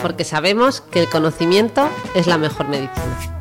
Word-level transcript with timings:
Porque 0.00 0.24
sabemos 0.24 0.80
que 0.80 1.00
el 1.00 1.08
conocimiento 1.08 1.88
es 2.14 2.26
la 2.26 2.38
mejor 2.38 2.68
medicina. 2.68 3.40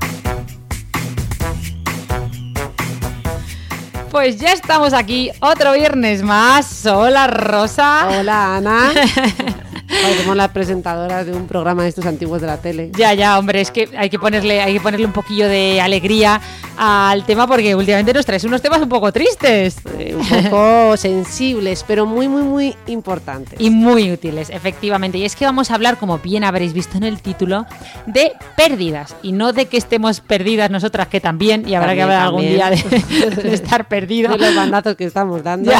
Pues 4.12 4.40
ya 4.40 4.52
estamos 4.54 4.94
aquí 4.94 5.32
otro 5.40 5.74
viernes 5.74 6.24
más. 6.24 6.86
Hola 6.86 7.28
Rosa. 7.28 8.08
Hola 8.10 8.58
Ana. 8.58 8.92
Parecemos 10.02 10.36
las 10.38 10.50
presentadoras 10.50 11.26
de 11.26 11.34
un 11.34 11.46
programa 11.48 11.84
de 11.84 11.90
estos 11.90 12.06
antiguos 12.06 12.40
de 12.42 12.48
la 12.48 12.58
tele. 12.58 12.90
Ya, 12.98 13.14
ya, 13.14 13.38
hombre, 13.38 13.62
es 13.62 13.70
que 13.70 13.90
hay 13.98 14.10
que 14.10 14.18
ponerle, 14.18 14.62
hay 14.62 14.74
que 14.74 14.80
ponerle 14.80 15.06
un 15.06 15.12
poquillo 15.12 15.48
de 15.48 15.82
alegría 15.82 16.40
al 16.78 17.26
tema 17.26 17.46
porque 17.46 17.76
últimamente 17.76 18.14
nos 18.14 18.26
traes 18.26 18.46
unos 18.46 18.62
temas 18.62 18.82
un 18.82 18.88
poco 18.88 19.12
tristes 19.12 19.76
Eh, 19.98 20.16
un 20.16 20.44
poco 20.50 20.96
sensibles, 20.98 21.84
pero 21.86 22.06
muy, 22.06 22.30
muy, 22.30 22.44
muy 22.44 22.76
importantes. 22.88 23.60
y 23.60 23.70
muy 23.70 24.12
útiles, 24.12 24.50
efectivamente. 24.50 25.18
Y 25.18 25.26
es 25.26 25.36
que 25.36 25.44
vamos 25.46 25.70
a 25.72 25.76
hablar, 25.76 25.98
como 25.98 26.18
bien 26.20 26.44
habréis 26.46 26.72
visto 26.74 26.98
en 26.98 27.04
el 27.04 27.22
título, 27.22 27.66
de 28.06 28.32
pérdidas 28.56 29.16
y 29.22 29.34
no 29.34 29.52
de 29.52 29.66
que 29.66 29.78
estemos 29.78 30.22
perdidas 30.22 30.70
nosotras, 30.72 31.08
que 31.08 31.20
también, 31.20 31.68
y 31.68 31.76
habrá 31.76 31.94
que 31.94 32.00
También, 32.00 32.20
hablar 32.20 32.22
algún 32.28 32.42
día 32.42 32.70
de, 32.70 33.44
de 33.44 33.54
estar 33.54 33.88
perdido. 33.90 34.32
de 34.32 34.38
los 34.38 34.56
bandazos 34.56 34.96
que 34.96 35.04
estamos 35.06 35.44
dando. 35.44 35.70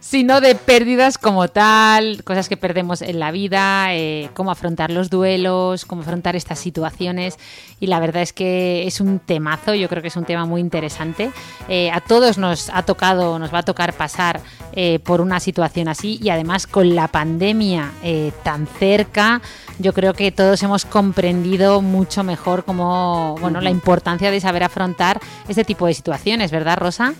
sino 0.00 0.40
de 0.40 0.54
pérdidas 0.54 1.18
como 1.18 1.48
tal, 1.48 2.22
cosas 2.24 2.48
que 2.48 2.56
perdemos 2.56 3.02
en 3.02 3.18
la 3.18 3.23
vida, 3.30 3.94
eh, 3.94 4.30
cómo 4.34 4.50
afrontar 4.50 4.90
los 4.90 5.10
duelos, 5.10 5.84
cómo 5.84 6.02
afrontar 6.02 6.36
estas 6.36 6.58
situaciones. 6.58 7.38
Y 7.80 7.86
la 7.86 8.00
verdad 8.00 8.22
es 8.22 8.32
que 8.32 8.86
es 8.86 9.00
un 9.00 9.18
temazo, 9.18 9.74
yo 9.74 9.88
creo 9.88 10.02
que 10.02 10.08
es 10.08 10.16
un 10.16 10.24
tema 10.24 10.46
muy 10.46 10.60
interesante. 10.60 11.30
Eh, 11.68 11.90
a 11.90 12.00
todos 12.00 12.38
nos 12.38 12.70
ha 12.70 12.82
tocado, 12.82 13.38
nos 13.38 13.52
va 13.52 13.58
a 13.58 13.62
tocar 13.62 13.92
pasar 13.92 14.40
eh, 14.72 14.98
por 14.98 15.20
una 15.20 15.38
situación 15.38 15.86
así 15.86 16.18
y 16.20 16.30
además 16.30 16.66
con 16.66 16.94
la 16.96 17.06
pandemia 17.08 17.92
eh, 18.02 18.32
tan 18.42 18.66
cerca, 18.66 19.40
yo 19.78 19.92
creo 19.92 20.14
que 20.14 20.32
todos 20.32 20.62
hemos 20.62 20.84
comprendido 20.84 21.80
mucho 21.80 22.24
mejor 22.24 22.64
cómo, 22.64 23.36
bueno, 23.40 23.60
la 23.60 23.70
importancia 23.70 24.30
de 24.30 24.40
saber 24.40 24.64
afrontar 24.64 25.20
este 25.48 25.64
tipo 25.64 25.86
de 25.86 25.94
situaciones, 25.94 26.50
¿verdad, 26.50 26.78
Rosa? 26.78 27.14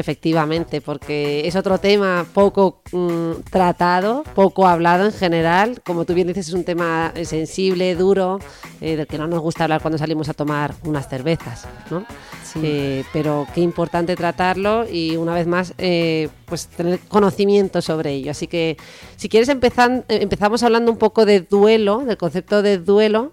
Efectivamente, 0.00 0.80
porque 0.80 1.46
es 1.46 1.56
otro 1.56 1.78
tema 1.78 2.24
poco 2.32 2.82
mm, 2.92 3.32
tratado, 3.50 4.22
poco 4.34 4.66
hablado 4.68 5.04
en 5.06 5.12
general. 5.12 5.82
Como 5.84 6.04
tú 6.04 6.14
bien 6.14 6.28
dices, 6.28 6.48
es 6.48 6.54
un 6.54 6.62
tema 6.62 7.12
sensible, 7.24 7.96
duro, 7.96 8.38
eh, 8.80 8.94
del 8.96 9.06
que 9.08 9.18
no 9.18 9.26
nos 9.26 9.40
gusta 9.40 9.64
hablar 9.64 9.82
cuando 9.82 9.98
salimos 9.98 10.28
a 10.28 10.34
tomar 10.34 10.72
unas 10.84 11.08
cervezas, 11.08 11.66
¿no? 11.90 12.06
Sí. 12.44 12.60
Eh, 12.62 13.04
pero 13.12 13.46
qué 13.54 13.60
importante 13.60 14.14
tratarlo 14.14 14.88
y 14.88 15.16
una 15.16 15.34
vez 15.34 15.46
más, 15.48 15.74
eh, 15.78 16.28
pues 16.46 16.68
tener 16.68 17.00
conocimiento 17.08 17.82
sobre 17.82 18.12
ello. 18.12 18.30
Así 18.30 18.46
que, 18.46 18.76
si 19.16 19.28
quieres, 19.28 19.48
empezan- 19.48 20.04
eh, 20.08 20.20
empezamos 20.22 20.62
hablando 20.62 20.92
un 20.92 20.98
poco 20.98 21.26
de 21.26 21.40
duelo, 21.40 21.98
del 22.06 22.16
concepto 22.16 22.62
de 22.62 22.78
duelo. 22.78 23.32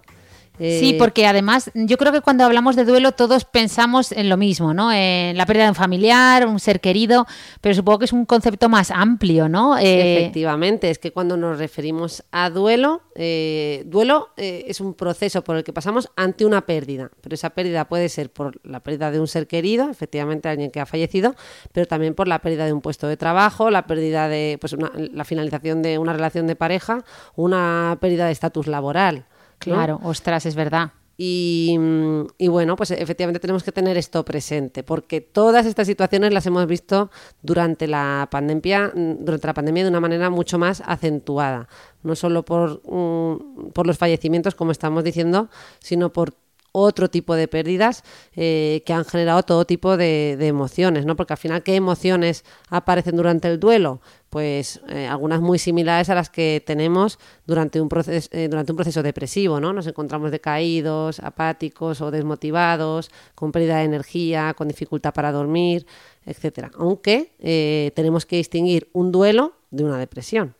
Sí, 0.58 0.90
Eh, 0.94 0.96
porque 0.98 1.26
además 1.26 1.70
yo 1.74 1.98
creo 1.98 2.12
que 2.12 2.22
cuando 2.22 2.44
hablamos 2.44 2.76
de 2.76 2.84
duelo 2.86 3.12
todos 3.12 3.44
pensamos 3.44 4.10
en 4.12 4.28
lo 4.30 4.36
mismo, 4.38 4.72
¿no? 4.72 4.90
En 4.92 5.36
la 5.36 5.44
pérdida 5.44 5.64
de 5.64 5.70
un 5.70 5.74
familiar, 5.74 6.46
un 6.46 6.58
ser 6.60 6.80
querido, 6.80 7.26
pero 7.60 7.74
supongo 7.74 7.98
que 7.98 8.04
es 8.06 8.12
un 8.14 8.24
concepto 8.24 8.68
más 8.70 8.90
amplio, 8.90 9.48
¿no? 9.50 9.76
Eh, 9.76 10.16
Efectivamente, 10.16 10.88
es 10.90 10.98
que 10.98 11.12
cuando 11.12 11.36
nos 11.36 11.58
referimos 11.58 12.24
a 12.32 12.48
duelo, 12.48 13.02
eh, 13.14 13.82
duelo 13.86 14.30
eh, 14.38 14.64
es 14.68 14.80
un 14.80 14.94
proceso 14.94 15.44
por 15.44 15.56
el 15.56 15.64
que 15.64 15.74
pasamos 15.74 16.08
ante 16.16 16.46
una 16.46 16.64
pérdida, 16.64 17.10
pero 17.20 17.34
esa 17.34 17.50
pérdida 17.50 17.86
puede 17.86 18.08
ser 18.08 18.30
por 18.30 18.58
la 18.66 18.80
pérdida 18.80 19.10
de 19.10 19.20
un 19.20 19.28
ser 19.28 19.46
querido, 19.46 19.90
efectivamente 19.90 20.48
alguien 20.48 20.70
que 20.70 20.80
ha 20.80 20.86
fallecido, 20.86 21.34
pero 21.72 21.86
también 21.86 22.14
por 22.14 22.28
la 22.28 22.38
pérdida 22.40 22.64
de 22.64 22.72
un 22.72 22.80
puesto 22.80 23.08
de 23.08 23.16
trabajo, 23.18 23.70
la 23.70 23.86
pérdida 23.86 24.28
de 24.28 24.56
pues 24.60 24.72
una- 24.72 24.92
la 24.96 25.24
finalización 25.24 25.82
de 25.82 25.98
una 25.98 26.14
relación 26.14 26.46
de 26.46 26.56
pareja, 26.56 27.04
una 27.34 27.98
pérdida 28.00 28.24
de 28.26 28.32
estatus 28.32 28.66
laboral. 28.66 29.26
¿No? 29.64 29.74
claro, 29.74 30.00
ostras, 30.02 30.46
es 30.46 30.54
verdad. 30.54 30.92
Y, 31.18 31.76
mm, 31.78 32.26
y 32.36 32.48
bueno, 32.48 32.76
pues 32.76 32.90
efectivamente 32.90 33.40
tenemos 33.40 33.64
que 33.64 33.72
tener 33.72 33.96
esto 33.96 34.24
presente, 34.24 34.82
porque 34.82 35.20
todas 35.22 35.64
estas 35.64 35.86
situaciones 35.86 36.32
las 36.32 36.46
hemos 36.46 36.66
visto 36.66 37.10
durante 37.42 37.86
la 37.86 38.28
pandemia, 38.30 38.92
mm, 38.94 39.24
durante 39.24 39.46
la 39.46 39.54
pandemia 39.54 39.84
de 39.84 39.90
una 39.90 40.00
manera 40.00 40.28
mucho 40.28 40.58
más 40.58 40.82
acentuada, 40.84 41.68
no 42.02 42.14
solo 42.16 42.44
por, 42.44 42.82
mm, 42.84 43.70
por 43.72 43.86
los 43.86 43.96
fallecimientos, 43.96 44.54
como 44.54 44.72
estamos 44.72 45.04
diciendo, 45.04 45.48
sino 45.78 46.12
por 46.12 46.34
otro 46.78 47.08
tipo 47.08 47.34
de 47.34 47.48
pérdidas 47.48 48.04
eh, 48.34 48.82
que 48.84 48.92
han 48.92 49.04
generado 49.04 49.42
todo 49.42 49.64
tipo 49.64 49.96
de, 49.96 50.36
emociones, 50.46 51.06
¿no? 51.06 51.16
Porque 51.16 51.32
al 51.32 51.38
final, 51.38 51.62
¿qué 51.62 51.74
emociones 51.74 52.44
aparecen 52.68 53.16
durante 53.16 53.48
el 53.48 53.58
duelo? 53.58 54.00
Pues 54.28 54.80
eh, 54.88 55.06
algunas 55.06 55.40
muy 55.40 55.58
similares 55.58 56.10
a 56.10 56.14
las 56.14 56.28
que 56.28 56.62
tenemos 56.66 57.18
durante 57.46 57.80
un, 57.80 57.88
proceso, 57.88 58.28
durante 58.32 58.72
un 58.72 58.76
proceso 58.76 59.02
depresivo, 59.02 59.60
¿no? 59.60 59.72
Nos 59.72 59.86
encontramos 59.86 60.30
decaídos, 60.30 61.20
apáticos 61.20 62.00
o 62.00 62.10
desmotivados, 62.10 63.10
con 63.34 63.52
pérdida 63.52 63.78
de 63.78 63.84
energía, 63.84 64.54
con 64.54 64.68
dificultad 64.68 65.14
para 65.14 65.32
dormir, 65.32 65.86
etcétera. 66.26 66.70
Aunque 66.74 67.32
eh, 67.38 67.92
tenemos 67.94 68.26
que 68.26 68.36
distinguir 68.36 68.90
un 68.92 69.12
duelo 69.12 69.54
de 69.70 69.84
una 69.84 69.98
depresión. 69.98 70.54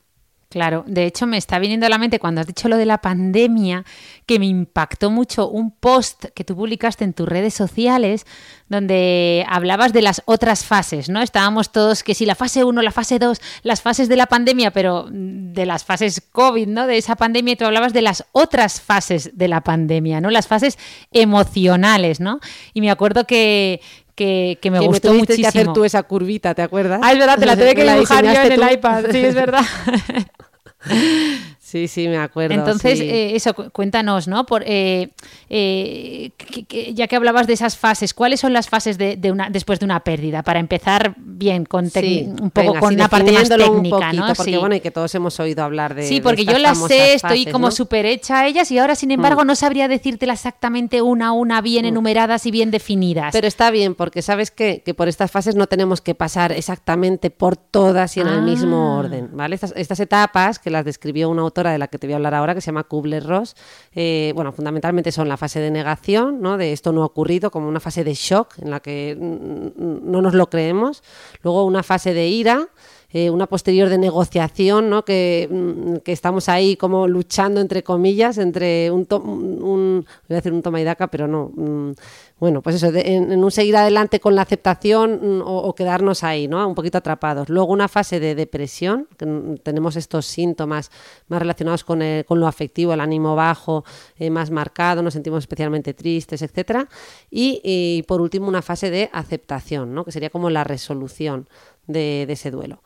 Claro, 0.56 0.84
de 0.87 1.05
hecho 1.05 1.27
me 1.27 1.37
está 1.37 1.59
viniendo 1.59 1.84
a 1.84 1.91
la 1.91 1.99
mente 1.99 2.19
cuando 2.19 2.41
has 2.41 2.47
dicho 2.47 2.67
lo 2.71 2.78
de 2.78 2.87
la 2.87 3.03
pandemia, 3.03 3.84
que 4.25 4.39
me 4.39 4.47
impactó 4.47 5.11
mucho 5.11 5.50
un 5.50 5.71
post 5.71 6.25
que 6.34 6.44
tú 6.44 6.56
publicaste 6.56 7.05
en 7.05 7.12
tus 7.12 7.28
redes 7.28 7.53
sociales 7.53 8.25
donde 8.71 9.44
hablabas 9.50 9.93
de 9.93 10.00
las 10.00 10.22
otras 10.25 10.65
fases, 10.65 11.11
¿no? 11.11 11.21
Estábamos 11.21 11.72
todos 11.72 12.03
que 12.03 12.15
si 12.15 12.25
la 12.25 12.34
fase 12.34 12.65
1, 12.65 12.81
la 12.81 12.91
fase 12.91 13.19
2, 13.19 13.39
las 13.65 13.83
fases 13.83 14.09
de 14.09 14.17
la 14.17 14.28
pandemia, 14.28 14.71
pero 14.71 15.09
de 15.11 15.67
las 15.67 15.84
fases 15.84 16.22
COVID, 16.33 16.69
¿no? 16.69 16.87
De 16.87 16.97
esa 16.97 17.17
pandemia, 17.17 17.53
y 17.53 17.56
tú 17.56 17.67
hablabas 17.67 17.93
de 17.93 18.00
las 18.00 18.25
otras 18.33 18.81
fases 18.81 19.37
de 19.37 19.49
la 19.49 19.61
pandemia, 19.61 20.23
¿no? 20.23 20.31
Las 20.31 20.47
fases 20.47 20.78
emocionales, 21.12 22.19
¿no? 22.19 22.41
Y 22.73 22.81
me 22.81 22.91
acuerdo 22.91 23.27
que, 23.27 23.83
que, 24.15 24.59
que 24.62 24.71
me 24.71 24.81
Que 24.81 24.87
gustó 24.87 25.09
tuviste 25.11 25.34
muchísimo. 25.34 25.53
que 25.53 25.59
hacer 25.61 25.73
tú 25.75 25.84
esa 25.84 26.03
curvita, 26.03 26.55
¿te 26.55 26.62
acuerdas? 26.62 27.00
Ah, 27.05 27.12
es 27.12 27.19
verdad, 27.19 27.38
te 27.38 27.47
la 27.47 27.56
tuve 27.59 27.75
que 27.75 27.84
dibujar 27.84 28.25
yo 28.25 28.31
en 28.31 28.53
el 28.53 28.73
iPad, 28.73 29.05
sí, 29.12 29.19
es 29.19 29.34
verdad. 29.34 29.62
え! 30.91 31.56
Sí, 31.76 31.88
sí, 31.88 32.09
me 32.09 32.16
acuerdo. 32.19 32.54
Entonces, 32.54 32.98
sí. 32.98 33.04
eh, 33.04 33.37
eso, 33.37 33.53
cu- 33.54 33.70
cuéntanos, 33.70 34.28
¿no? 34.28 34.47
Por, 34.47 34.62
eh, 34.66 35.10
eh, 35.50 36.31
que- 36.37 36.64
que- 36.64 36.94
ya 36.94 37.06
que 37.06 37.16
hablabas 37.16 37.47
de 37.47 37.53
esas 37.53 37.76
fases, 37.76 38.14
¿cuáles 38.14 38.41
son 38.41 38.53
las 38.53 38.69
fases 38.69 38.98
de, 38.98 39.16
de 39.16 39.31
una, 39.32 39.50
después 39.50 39.78
de 39.78 39.84
una 39.84 40.00
pérdida? 40.00 40.42
Para 40.42 40.59
empezar 40.59 41.14
bien, 41.19 41.64
con 41.64 41.91
Sí, 41.91 42.26
un 42.41 42.50
poco 42.50 42.69
venga, 42.69 42.81
con 42.81 42.94
una 42.94 43.09
parte 43.09 43.32
más 43.32 43.50
un 43.50 43.56
técnica, 43.59 43.97
poquito, 43.98 44.26
¿no? 44.26 44.34
Porque 44.34 44.53
sí. 44.53 44.56
bueno, 44.56 44.75
y 44.75 44.81
que 44.81 44.91
todos 44.91 45.14
hemos 45.14 45.38
oído 45.41 45.62
hablar 45.64 45.94
de 45.94 46.03
Sí, 46.04 46.16
de 46.16 46.22
porque 46.22 46.44
yo 46.44 46.59
las 46.59 46.78
sé, 46.78 47.14
estoy 47.14 47.41
fases, 47.41 47.53
como 47.53 47.66
¿no? 47.66 47.72
Mm. 47.72 47.76
súper 47.76 48.06
hecha 48.06 48.41
a 48.41 48.47
ellas 48.47 48.70
y 48.70 48.78
ahora, 48.78 48.94
sin 48.94 49.10
embargo, 49.10 49.44
no 49.44 49.54
sabría 49.54 49.88
decírtelas 49.88 50.40
exactamente 50.40 51.02
una 51.02 51.28
a 51.28 51.32
una, 51.32 51.61
bien 51.61 51.84
enumeradas 51.84 52.46
y 52.46 52.50
bien 52.50 52.70
definidas. 52.70 53.32
Pero 53.32 53.46
está 53.46 53.70
bien, 53.70 53.94
porque 53.94 54.23
sabes 54.23 54.50
que, 54.50 54.82
que 54.84 54.94
por 54.94 55.08
estas 55.08 55.31
fases 55.31 55.55
no 55.56 55.67
tenemos 55.67 56.00
que 56.00 56.14
pasar 56.14 56.52
exactamente 56.52 57.31
por 57.31 57.56
todas 57.56 58.17
y 58.17 58.20
en 58.20 58.28
el 58.28 58.43
mismo 58.43 58.94
Ah. 58.94 58.99
orden, 59.00 59.28
¿vale? 59.32 59.55
Estas, 59.55 59.73
estas 59.76 60.00
etapas, 60.00 60.58
que 60.58 60.70
las 60.70 60.84
describió 60.84 61.28
una 61.31 61.44
autora 61.66 61.72
de 61.72 61.78
la 61.78 61.88
que 61.88 61.98
te 61.98 62.06
voy 62.06 62.14
a 62.14 62.16
hablar 62.16 62.34
ahora, 62.34 62.54
que 62.54 62.60
se 62.60 62.66
llama 62.66 62.84
Kubler-Ross, 62.84 63.54
eh, 63.94 64.32
bueno, 64.34 64.52
fundamentalmente 64.52 65.12
son 65.12 65.28
la 65.28 65.36
fase 65.36 65.60
de 65.60 65.70
negación, 65.70 66.40
¿no? 66.40 66.56
De 66.56 66.72
esto 66.72 66.92
no 66.92 67.02
ha 67.02 67.06
ocurrido, 67.06 67.50
como 67.50 67.68
una 67.68 67.80
fase 67.80 68.04
de 68.04 68.14
shock 68.14 68.58
en 68.58 68.70
la 68.70 68.80
que 68.80 69.16
no 69.18 70.22
nos 70.22 70.34
lo 70.34 70.48
creemos. 70.48 71.02
Luego 71.42 71.64
una 71.64 71.82
fase 71.82 72.14
de 72.14 72.28
ira, 72.28 72.68
eh, 73.16 73.30
una 73.30 73.46
posterior 73.46 73.88
de 73.88 73.98
negociación, 73.98 74.90
¿no? 74.90 75.04
que, 75.04 75.48
mm, 75.50 75.96
que 76.04 76.12
estamos 76.12 76.48
ahí 76.48 76.76
como 76.76 77.06
luchando 77.08 77.60
entre 77.60 77.82
comillas, 77.82 78.36
entre 78.38 78.90
un, 78.90 79.06
to- 79.06 79.20
un 79.20 80.04
voy 80.28 80.34
a 80.34 80.38
decir 80.40 80.52
un 80.52 80.62
toma 80.62 80.80
y 80.80 80.84
daca, 80.84 81.06
pero 81.08 81.26
no. 81.26 81.50
mm, 81.54 81.92
bueno, 82.38 82.60
pues 82.60 82.76
eso, 82.76 82.88
en, 82.94 83.42
un 83.42 83.50
seguir 83.50 83.74
adelante 83.76 84.20
con 84.20 84.34
la 84.34 84.42
aceptación 84.42 85.38
mm, 85.38 85.42
o, 85.46 85.74
quedarnos 85.74 86.22
ahí, 86.22 86.48
¿no? 86.48 86.68
Un 86.68 86.74
poquito 86.74 86.98
atrapados. 86.98 87.48
Luego 87.48 87.72
una 87.72 87.88
fase 87.88 88.20
de 88.20 88.34
depresión, 88.34 89.08
que 89.16 89.24
tenemos 89.62 89.96
estos 89.96 90.26
síntomas 90.26 90.90
más 91.28 91.38
relacionados 91.40 91.82
con, 91.84 92.02
el- 92.02 92.24
con 92.26 92.38
lo 92.38 92.46
afectivo, 92.46 92.92
el 92.92 93.00
ánimo 93.00 93.34
bajo, 93.36 93.84
eh, 94.18 94.28
más 94.28 94.50
marcado, 94.50 95.02
nos 95.02 95.14
sentimos 95.14 95.44
especialmente 95.44 95.94
tristes, 95.94 96.42
etcétera. 96.42 96.86
Y, 97.30 97.60
y, 97.64 98.02
por 98.02 98.20
último 98.20 98.48
una 98.48 98.60
fase 98.60 98.90
de 98.90 99.08
aceptación, 99.14 99.94
¿no? 99.94 100.04
Que 100.04 100.12
sería 100.12 100.28
como 100.28 100.50
la 100.50 100.62
resolución 100.64 101.48
de, 101.87 102.25
de 102.27 102.33
ese 102.33 102.50
duelo. 102.50 102.83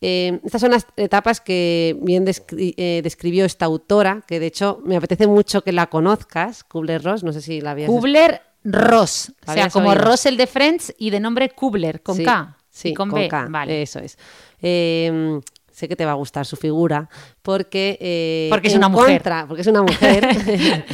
Eh, 0.00 0.40
estas 0.44 0.60
son 0.60 0.70
las 0.72 0.86
etapas 0.96 1.40
que 1.40 1.96
bien 2.02 2.26
descri- 2.26 2.74
eh, 2.76 3.00
describió 3.02 3.44
esta 3.46 3.64
autora, 3.64 4.22
que 4.26 4.38
de 4.38 4.46
hecho 4.46 4.80
me 4.84 4.96
apetece 4.96 5.26
mucho 5.26 5.62
que 5.62 5.72
la 5.72 5.86
conozcas, 5.86 6.62
Kubler-Ross, 6.64 7.22
no 7.24 7.32
sé 7.32 7.40
si 7.40 7.60
la 7.62 7.70
habías 7.70 7.88
Kubler-Ross. 7.88 9.30
O 9.30 9.44
sea, 9.44 9.52
¿Habías 9.52 9.72
como 9.72 9.90
oído? 9.90 10.02
Ross 10.02 10.26
el 10.26 10.36
de 10.36 10.46
Friends 10.46 10.94
y 10.98 11.10
de 11.10 11.20
nombre 11.20 11.48
Kubler, 11.50 12.02
con 12.02 12.16
Sí, 12.16 12.24
K. 12.24 12.56
Sí, 12.68 12.88
y 12.88 12.94
con, 12.94 13.08
con 13.08 13.20
B. 13.20 13.28
K, 13.28 13.46
Vale. 13.48 13.82
Eso 13.82 14.00
es. 14.00 14.18
Eh, 14.60 15.40
sé 15.70 15.88
que 15.88 15.96
te 15.96 16.04
va 16.04 16.12
a 16.12 16.16
gustar 16.16 16.44
su 16.44 16.56
figura 16.56 17.08
porque... 17.42 17.96
eh, 18.00 18.48
Porque 18.50 18.68
es 18.68 18.74
una 18.74 18.88
mujer. 18.88 19.18
contra- 19.22 19.46
porque 19.46 19.62
es 19.62 19.66
una 19.68 19.82
mujer. 19.82 20.28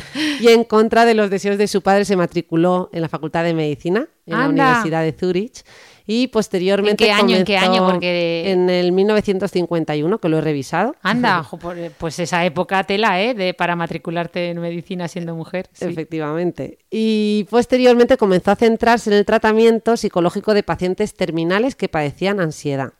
y 0.40 0.48
en 0.48 0.64
contra 0.64 1.04
de 1.04 1.14
los 1.14 1.30
deseos 1.30 1.58
de 1.58 1.66
su 1.68 1.82
padre 1.82 2.04
se 2.04 2.16
matriculó 2.16 2.90
en 2.92 3.00
la 3.02 3.08
Facultad 3.08 3.44
de 3.44 3.54
Medicina 3.54 4.06
en 4.26 4.38
la. 4.38 4.48
Universidad 4.48 5.02
de 5.02 5.12
Zurich. 5.12 5.64
Y 6.06 6.28
posteriormente. 6.28 7.04
¿En 7.04 7.08
qué 7.08 7.12
año, 7.12 7.36
en 7.36 7.44
qué 7.44 7.56
año? 7.56 7.86
Porque- 7.86 8.50
En 8.50 8.68
el 8.70 8.92
1951, 8.92 10.18
que 10.18 10.28
lo 10.28 10.38
he 10.38 10.40
revisado. 10.40 10.94
Anda, 11.02 11.44
pues 11.98 12.18
esa 12.18 12.44
época 12.44 12.84
tela, 12.84 13.20
¿eh? 13.22 13.34
De, 13.34 13.54
para 13.54 13.76
matricularte 13.76 14.50
en 14.50 14.60
medicina 14.60 15.08
siendo 15.08 15.34
mujer. 15.34 15.68
sí. 15.72 15.86
Efectivamente. 15.86 16.78
Y 16.90 17.46
posteriormente 17.50 18.16
comenzó 18.16 18.50
a 18.50 18.56
centrarse 18.56 19.10
en 19.10 19.16
el 19.16 19.24
tratamiento 19.24 19.96
psicológico 19.96 20.54
de 20.54 20.62
pacientes 20.62 21.14
terminales 21.14 21.74
que 21.76 21.88
padecían 21.88 22.40
ansiedad. 22.40 22.92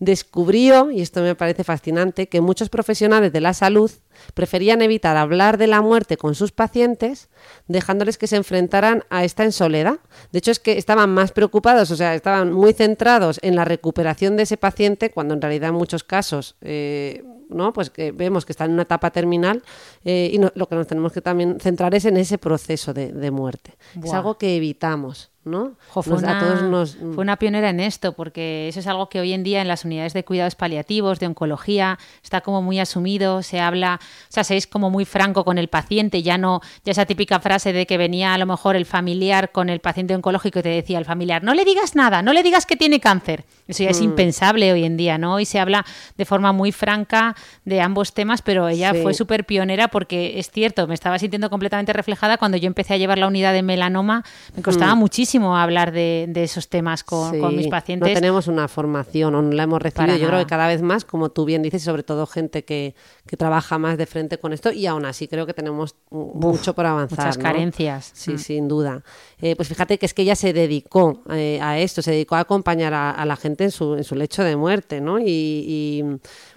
Descubrió, 0.00 0.90
y 0.90 1.02
esto 1.02 1.20
me 1.20 1.34
parece 1.34 1.62
fascinante, 1.62 2.26
que 2.26 2.40
muchos 2.40 2.70
profesionales 2.70 3.32
de 3.34 3.40
la 3.42 3.52
salud 3.52 3.90
preferían 4.32 4.80
evitar 4.80 5.16
hablar 5.18 5.58
de 5.58 5.66
la 5.66 5.82
muerte 5.82 6.16
con 6.16 6.34
sus 6.34 6.52
pacientes, 6.52 7.28
dejándoles 7.68 8.16
que 8.16 8.26
se 8.26 8.36
enfrentaran 8.36 9.04
a 9.10 9.24
esta 9.24 9.44
en 9.44 9.52
soledad. 9.52 9.98
De 10.32 10.38
hecho, 10.38 10.50
es 10.52 10.58
que 10.58 10.78
estaban 10.78 11.10
más 11.10 11.32
preocupados, 11.32 11.90
o 11.90 11.96
sea, 11.96 12.14
estaban 12.14 12.50
muy 12.52 12.72
centrados 12.72 13.38
en 13.42 13.54
la 13.56 13.66
recuperación 13.66 14.36
de 14.38 14.44
ese 14.44 14.56
paciente, 14.56 15.10
cuando 15.10 15.34
en 15.34 15.42
realidad 15.42 15.68
en 15.68 15.74
muchos 15.76 16.02
casos, 16.02 16.56
eh, 16.62 17.22
¿no? 17.50 17.72
Pues 17.74 17.90
que 17.90 18.10
vemos 18.12 18.46
que 18.46 18.52
está 18.52 18.64
en 18.64 18.72
una 18.72 18.82
etapa 18.82 19.10
terminal 19.10 19.62
eh, 20.04 20.30
y 20.32 20.38
no- 20.38 20.52
lo 20.54 20.66
que 20.68 20.76
nos 20.76 20.86
tenemos 20.86 21.12
que 21.12 21.20
también 21.20 21.58
centrar 21.60 21.94
es 21.94 22.04
en 22.06 22.16
ese 22.16 22.38
proceso 22.38 22.94
de, 22.94 23.12
de 23.12 23.30
muerte. 23.30 23.76
Es 24.02 24.12
algo 24.14 24.38
que 24.38 24.56
evitamos, 24.56 25.30
¿no? 25.42 25.72
Jo, 25.88 26.02
fue, 26.02 26.12
Nos- 26.14 26.24
a 26.24 26.26
una, 26.32 26.38
todos 26.38 26.62
nos- 26.62 26.96
fue 27.14 27.22
una 27.22 27.36
pionera 27.36 27.70
en 27.70 27.80
esto, 27.80 28.12
porque 28.12 28.68
eso 28.68 28.78
es 28.80 28.86
algo 28.86 29.08
que 29.08 29.20
hoy 29.20 29.32
en 29.32 29.42
día 29.42 29.62
en 29.62 29.68
las 29.68 29.86
unidades 29.86 30.12
de 30.12 30.22
cuidados 30.22 30.54
paliativos, 30.54 31.18
de 31.18 31.26
oncología, 31.28 31.98
está 32.22 32.42
como 32.42 32.60
muy 32.60 32.78
asumido, 32.78 33.42
se 33.42 33.58
habla, 33.58 33.98
o 34.02 34.32
sea, 34.32 34.44
se 34.44 34.58
es 34.58 34.66
como 34.66 34.90
muy 34.90 35.06
franco 35.06 35.44
con 35.46 35.56
el 35.56 35.68
paciente, 35.68 36.22
ya 36.22 36.36
no, 36.36 36.60
ya 36.84 36.92
esa 36.92 37.06
típica 37.06 37.40
frase 37.40 37.72
de 37.72 37.86
que 37.86 37.96
venía 37.96 38.34
a 38.34 38.38
lo 38.38 38.44
mejor 38.44 38.76
el 38.76 38.84
familiar 38.84 39.50
con 39.50 39.70
el 39.70 39.80
paciente 39.80 40.14
oncológico 40.14 40.58
y 40.58 40.62
te 40.62 40.68
decía 40.68 40.98
el 40.98 41.06
familiar, 41.06 41.42
no 41.42 41.54
le 41.54 41.64
digas 41.64 41.94
nada, 41.96 42.20
no 42.20 42.34
le 42.34 42.42
digas 42.42 42.66
que 42.66 42.76
tiene 42.76 43.00
cáncer. 43.00 43.44
Eso 43.66 43.82
Mm. 43.82 43.84
ya 43.86 43.90
es 43.90 44.00
impensable 44.02 44.72
hoy 44.72 44.84
en 44.84 44.98
día, 44.98 45.16
¿no? 45.16 45.34
Hoy 45.36 45.46
se 45.46 45.58
habla 45.58 45.86
de 46.18 46.24
forma 46.26 46.52
muy 46.52 46.70
franca 46.70 47.34
de 47.64 47.80
ambos 47.80 48.12
temas, 48.12 48.42
pero 48.42 48.68
ella 48.68 48.92
Sí. 48.92 49.00
fue 49.02 49.14
súper 49.14 49.46
pionera 49.46 49.88
porque 49.88 50.38
es 50.38 50.50
cierto, 50.50 50.86
me 50.86 50.92
estaba 50.94 51.18
sintiendo 51.18 51.48
completamente 51.48 51.94
reflejada 51.94 52.36
cuando 52.36 52.58
yo 52.58 52.66
empecé 52.66 52.92
a 52.92 52.96
llevar 52.98 53.16
la 53.16 53.26
unidad 53.26 53.54
de 53.54 53.62
melanoma, 53.62 54.22
me 54.54 54.62
costaba 54.62 54.94
muchísimo 54.94 55.30
hablar 55.56 55.92
de, 55.92 56.26
de 56.28 56.44
esos 56.44 56.68
temas 56.68 57.04
con, 57.04 57.32
mis 57.56 57.68
pacientes. 57.68 58.08
No 58.08 58.14
tenemos 58.14 58.46
una 58.46 58.68
formación 58.68 59.34
o 59.34 59.42
no 59.42 59.52
la 59.52 59.62
hemos 59.64 59.80
recibido. 59.82 60.06
Para 60.06 60.18
Yo 60.18 60.28
creo 60.28 60.38
que 60.40 60.46
cada 60.46 60.66
vez 60.68 60.82
más, 60.82 61.04
como 61.04 61.30
tú 61.30 61.44
bien 61.44 61.62
dices, 61.62 61.82
sobre 61.82 62.02
todo 62.02 62.26
gente 62.26 62.64
que, 62.64 62.94
que 63.26 63.36
trabaja 63.36 63.78
más 63.78 63.98
de 63.98 64.06
frente 64.06 64.38
con 64.38 64.52
esto 64.52 64.72
y 64.72 64.86
aún 64.86 65.04
así 65.06 65.28
creo 65.28 65.46
que 65.46 65.54
tenemos 65.54 65.96
mucho 66.10 66.74
por 66.74 66.86
avanzar. 66.86 67.18
muchas 67.18 67.38
¿no? 67.38 67.42
carencias. 67.42 68.10
Sí, 68.14 68.32
Mm. 68.32 68.38
sin 68.38 68.68
duda. 68.68 69.02
Eh, 69.40 69.56
pues 69.56 69.68
fíjate 69.68 69.98
que 69.98 70.06
es 70.06 70.14
que 70.14 70.22
ella 70.22 70.36
se 70.36 70.52
dedicó 70.52 71.22
eh, 71.30 71.58
a 71.62 71.78
esto, 71.78 72.02
se 72.02 72.10
dedicó 72.10 72.36
a 72.36 72.40
acompañar 72.40 72.92
a, 72.94 73.10
a 73.10 73.24
la 73.24 73.36
gente 73.36 73.64
en 73.64 73.70
su, 73.70 73.94
en 73.94 74.04
su 74.04 74.14
lecho 74.14 74.44
de 74.44 74.56
muerte, 74.56 75.00
¿no? 75.00 75.18
Y, 75.18 75.24
y, 75.26 76.04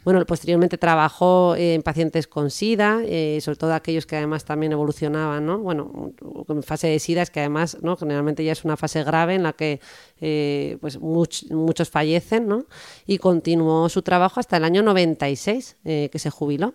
bueno, 0.04 0.26
posteriormente 0.26 0.78
trabajó 0.78 1.56
eh, 1.56 1.76
en 1.76 1.82
pacientes 1.84 2.28
con 2.28 2.52
SIDA, 2.52 3.02
eh, 3.06 3.40
sobre 3.42 3.58
todo 3.58 3.74
aquellos 3.74 4.06
que 4.06 4.18
además 4.18 4.46
también 4.46 4.72
evolucionaban, 4.72 5.46
¿no? 5.46 5.60
Bueno, 5.60 6.12
en 6.50 6.64
fase 6.64 6.88
de 6.88 7.00
SIDA 7.00 7.22
es 7.22 7.30
que 7.32 7.40
además, 7.40 7.78
¿no? 7.82 7.96
Generalmente 7.98 8.44
ya 8.44 8.52
es 8.52 8.64
una 8.66 8.78
fase 8.78 9.04
grave 9.04 9.36
en 9.36 9.44
la 9.44 9.54
que 9.54 9.80
eh, 10.22 10.78
pues 10.82 11.00
much- 11.00 11.50
muchos 11.52 11.90
fallecen, 11.90 12.48
¿no? 12.48 12.66
Y 13.06 13.18
continuó 13.18 13.88
su 13.90 14.02
trabajo 14.02 14.40
hasta 14.40 14.58
el 14.58 14.64
año 14.66 14.82
96, 14.84 15.78
eh, 15.86 16.10
que 16.12 16.20
se 16.20 16.30
jubiló. 16.30 16.74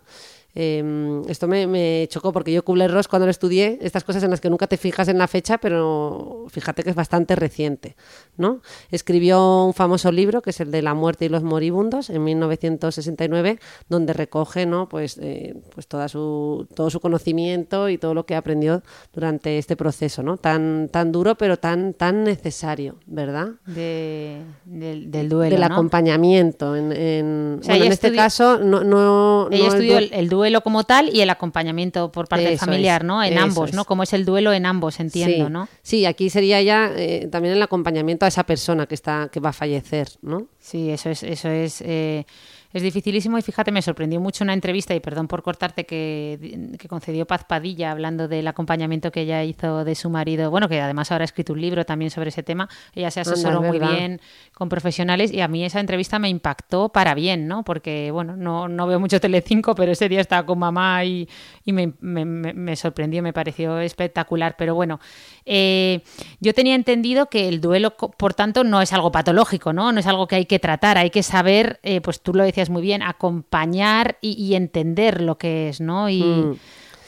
Eh, 0.55 1.23
esto 1.29 1.47
me, 1.47 1.67
me 1.67 2.07
chocó 2.11 2.33
porque 2.33 2.53
yo 2.53 2.65
Kubler-Ross 2.65 3.07
cuando 3.07 3.27
lo 3.27 3.31
estudié, 3.31 3.79
estas 3.83 4.03
cosas 4.03 4.23
en 4.25 4.31
las 4.31 4.41
que 4.41 4.51
nunca 4.51 4.67
te 4.67 4.77
fijas 4.77 5.07
en 5.09 5.19
la 5.19 5.29
fecha, 5.29 5.59
pero 5.59 6.47
fíjate 6.49 6.83
que 6.83 6.91
es 6.91 6.97
bastante 6.97 7.37
reciente, 7.37 7.95
¿no? 8.37 8.61
Escribió 8.91 9.65
un 9.67 9.75
famoso 9.75 10.11
libro 10.11 10.43
que 10.43 10.51
es 10.51 10.61
el 10.61 10.71
de 10.71 10.83
La 10.83 10.95
muerte 10.95 11.27
y 11.27 11.29
los 11.29 11.43
moribundos 11.45 12.11
en 12.11 12.25
1969, 12.25 13.59
donde 13.89 14.13
recoge, 14.15 14.67
¿no? 14.67 14.89
Pues, 14.89 15.19
eh, 15.23 15.55
pues 15.75 15.87
toda 15.87 16.09
su, 16.09 16.67
todo 16.75 16.91
su 16.91 16.99
conocimiento 17.01 17.89
y 17.89 17.99
todo 17.99 18.15
lo 18.15 18.27
que 18.27 18.35
aprendió 18.35 18.83
durante 19.13 19.59
este 19.59 19.77
proceso, 19.77 20.23
¿no? 20.23 20.39
Tan, 20.39 20.89
tan 20.91 21.13
duro, 21.13 21.37
pero 21.37 21.59
tan, 21.59 21.95
tan 21.95 22.25
necesario, 22.25 22.97
¿verdad? 23.07 23.51
De- 23.67 24.43
del, 24.65 25.11
del 25.11 25.29
duelo. 25.29 25.57
Del 25.57 25.69
¿no? 25.69 25.75
acompañamiento. 25.75 26.75
En, 26.75 26.91
en- 26.93 27.59
O 27.61 27.63
sea, 27.63 27.75
bueno, 27.75 27.85
en 27.85 27.93
este 27.93 28.13
caso, 28.15 28.59
no. 28.59 28.83
no 28.83 29.49
Ella 29.53 29.65
no 29.69 29.73
estudió 29.75 29.99
el, 29.99 30.11
el 30.13 30.29
duelo 30.29 30.38
como 30.63 30.85
tal 30.85 31.15
y 31.15 31.21
el 31.21 31.31
acompañamiento 31.31 32.11
por 32.13 32.29
parte 32.29 32.53
Eso 32.53 32.65
familiar, 32.65 33.03
es, 33.03 33.07
¿no? 33.07 33.23
En 33.23 33.39
ambos, 33.39 33.73
¿no? 33.73 33.85
Como 33.85 34.03
es 34.03 34.13
el 34.13 34.25
duelo 34.25 34.53
en 34.53 34.67
ambos, 34.67 35.01
entiendo, 35.01 35.47
sí, 35.47 35.53
¿no? 35.53 35.69
Sí, 35.83 36.07
aquí 36.07 36.31
sería 36.31 36.61
ya 36.63 36.93
eh, 36.97 37.29
también 37.31 37.55
el 37.55 37.63
acompañamiento 37.63 38.25
a 38.25 38.29
esa 38.29 38.45
persona 38.45 38.87
que 38.87 38.95
está 38.95 39.29
que 39.33 39.41
va 39.41 39.51
a 39.51 39.53
fallecer, 39.53 40.09
¿no? 40.23 40.47
Sí, 40.59 40.91
eso 40.91 41.11
es, 41.11 41.23
eso 41.23 41.49
es, 41.49 41.83
eh, 41.83 42.27
es 42.73 42.83
dificilísimo 42.83 43.39
y 43.39 43.43
fíjate, 43.43 43.73
me 43.73 43.81
sorprendió 43.83 44.21
mucho 44.21 44.45
una 44.45 44.53
entrevista, 44.53 44.95
y 44.95 45.01
perdón 45.01 45.27
por 45.29 45.43
cortarte, 45.43 45.87
que, 45.87 46.69
que 46.79 46.89
concedió 46.89 47.27
Paz 47.27 47.45
Padilla 47.45 47.91
hablando 47.91 48.29
del 48.29 48.47
acompañamiento 48.47 49.11
que 49.11 49.23
ella 49.23 49.43
hizo 49.45 49.85
de 49.85 49.95
su 49.95 50.11
marido, 50.11 50.51
bueno, 50.51 50.69
que 50.69 50.81
además 50.81 51.11
ahora 51.11 51.23
ha 51.23 51.27
escrito 51.27 51.53
un 51.55 51.61
libro 51.61 51.85
también 51.87 52.11
sobre 52.11 52.29
ese 52.29 52.43
tema, 52.43 52.69
ella 52.95 53.11
se 53.11 53.21
asesoró 53.21 53.61
es 53.63 53.69
muy 53.69 53.79
bien 53.97 54.21
con 54.53 54.69
profesionales 54.69 55.33
y 55.33 55.41
a 55.41 55.49
mí 55.49 55.65
esa 55.65 55.81
entrevista 55.81 56.19
me 56.19 56.29
impactó 56.29 56.91
para 56.91 57.15
bien, 57.15 57.49
¿no? 57.49 57.63
Porque, 57.65 58.11
bueno, 58.11 58.37
no, 58.37 58.69
no 58.69 58.87
veo 58.87 59.01
mucho 59.01 59.21
Telecinco, 59.21 59.75
pero 59.75 59.93
ese 59.93 60.09
día 60.09 60.21
estaba 60.21 60.45
con 60.45 60.59
mamá 60.59 61.05
y, 61.05 61.29
y 61.65 61.73
me, 61.73 61.93
me- 62.01 62.25
me- 62.25 62.77
sorprendió, 62.77 63.23
me 63.23 63.33
pareció 63.33 63.79
espectacular, 63.81 64.57
pero 64.59 64.75
bueno, 64.75 65.01
eh, 65.47 66.03
yo 66.41 66.53
tenía 66.53 66.75
entendido 66.75 67.27
que 67.27 67.49
el 67.49 67.61
duelo, 67.61 67.97
por 67.97 68.35
tanto, 68.35 68.63
no 68.65 68.83
es 68.83 68.93
algo 68.93 69.11
patológico, 69.11 69.73
¿no? 69.73 69.91
No 69.93 70.01
es 70.01 70.07
algo 70.07 70.27
que 70.29 70.37
hay 70.37 70.47
que 70.47 70.59
tratar, 70.59 70.99
hay 70.99 71.11
que 71.11 71.23
saber, 71.23 71.81
eh, 71.83 72.01
pues 72.01 72.21
tú 72.21 72.35
lo 72.35 72.45
decías 72.45 72.58
muy 72.71 72.83
bien, 72.83 73.03
acompañar 73.03 74.19
y, 74.21 74.33
y 74.33 74.55
entender 74.55 75.21
lo 75.23 75.39
que 75.39 75.69
es, 75.69 75.81
¿no? 75.81 76.09
Y, 76.09 76.23
Mm. 76.23 76.57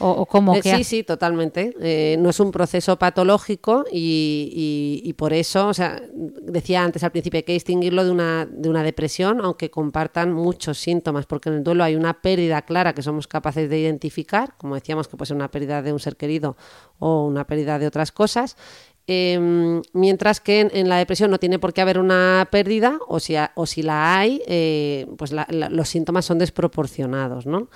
o, 0.02 0.10
o 0.12 0.24
cómo 0.26 0.54
Eh, 0.54 0.62
que 0.62 0.76
sí, 0.76 0.84
sí, 0.84 1.02
totalmente. 1.04 1.74
Eh, 1.80 2.16
no 2.18 2.30
es 2.30 2.40
un 2.40 2.50
proceso 2.52 2.98
patológico 2.98 3.84
y, 3.92 5.00
y- 5.04 5.08
y 5.08 5.12
por 5.12 5.34
eso, 5.34 5.68
o 5.68 5.74
sea, 5.74 6.00
decía 6.40 6.82
antes 6.82 7.04
al 7.04 7.10
principio, 7.10 7.36
hay 7.38 7.42
que 7.42 7.52
distinguirlo 7.52 8.02
de 8.04 8.10
una, 8.10 8.46
de 8.46 8.70
una 8.70 8.82
depresión, 8.82 9.40
aunque 9.42 9.70
compartan 9.70 10.32
muchos 10.32 10.78
síntomas, 10.78 11.26
porque 11.26 11.50
en 11.50 11.56
el 11.56 11.64
duelo 11.64 11.84
hay 11.84 11.96
una 11.96 12.14
pérdida 12.22 12.62
clara 12.62 12.94
que 12.94 13.02
somos 13.02 13.26
capaces 13.28 13.68
de 13.68 13.78
identificar, 13.78 14.54
como 14.56 14.74
decíamos 14.74 15.06
que 15.06 15.18
puede 15.18 15.26
ser 15.28 15.36
una 15.36 15.50
pérdida 15.50 15.82
de 15.82 15.92
un 15.92 15.98
ser 16.00 16.16
querido 16.16 16.56
o 16.98 17.26
una 17.26 17.46
pérdida 17.46 17.78
de 17.78 17.86
otras 17.86 18.10
cosas. 18.10 18.56
Eh, 19.06 19.80
mientras 19.92 20.40
que 20.40 20.60
en, 20.72 20.88
la 20.88 20.96
depresión 20.98 21.30
no 21.30 21.38
tiene 21.38 21.58
por 21.58 21.72
qué 21.72 21.80
haber 21.80 21.98
una 21.98 22.46
pérdida 22.52 22.98
o 23.08 23.18
si, 23.18 23.34
o 23.56 23.66
si 23.66 23.82
la 23.82 24.18
hay, 24.18 24.40
eh, 24.46 25.06
pues 25.18 25.32
la- 25.32 25.46
la- 25.50 25.68
los 25.68 25.88
síntomas 25.88 26.24
son 26.24 26.38
desproporcionados, 26.38 27.44
¿no? 27.46 27.68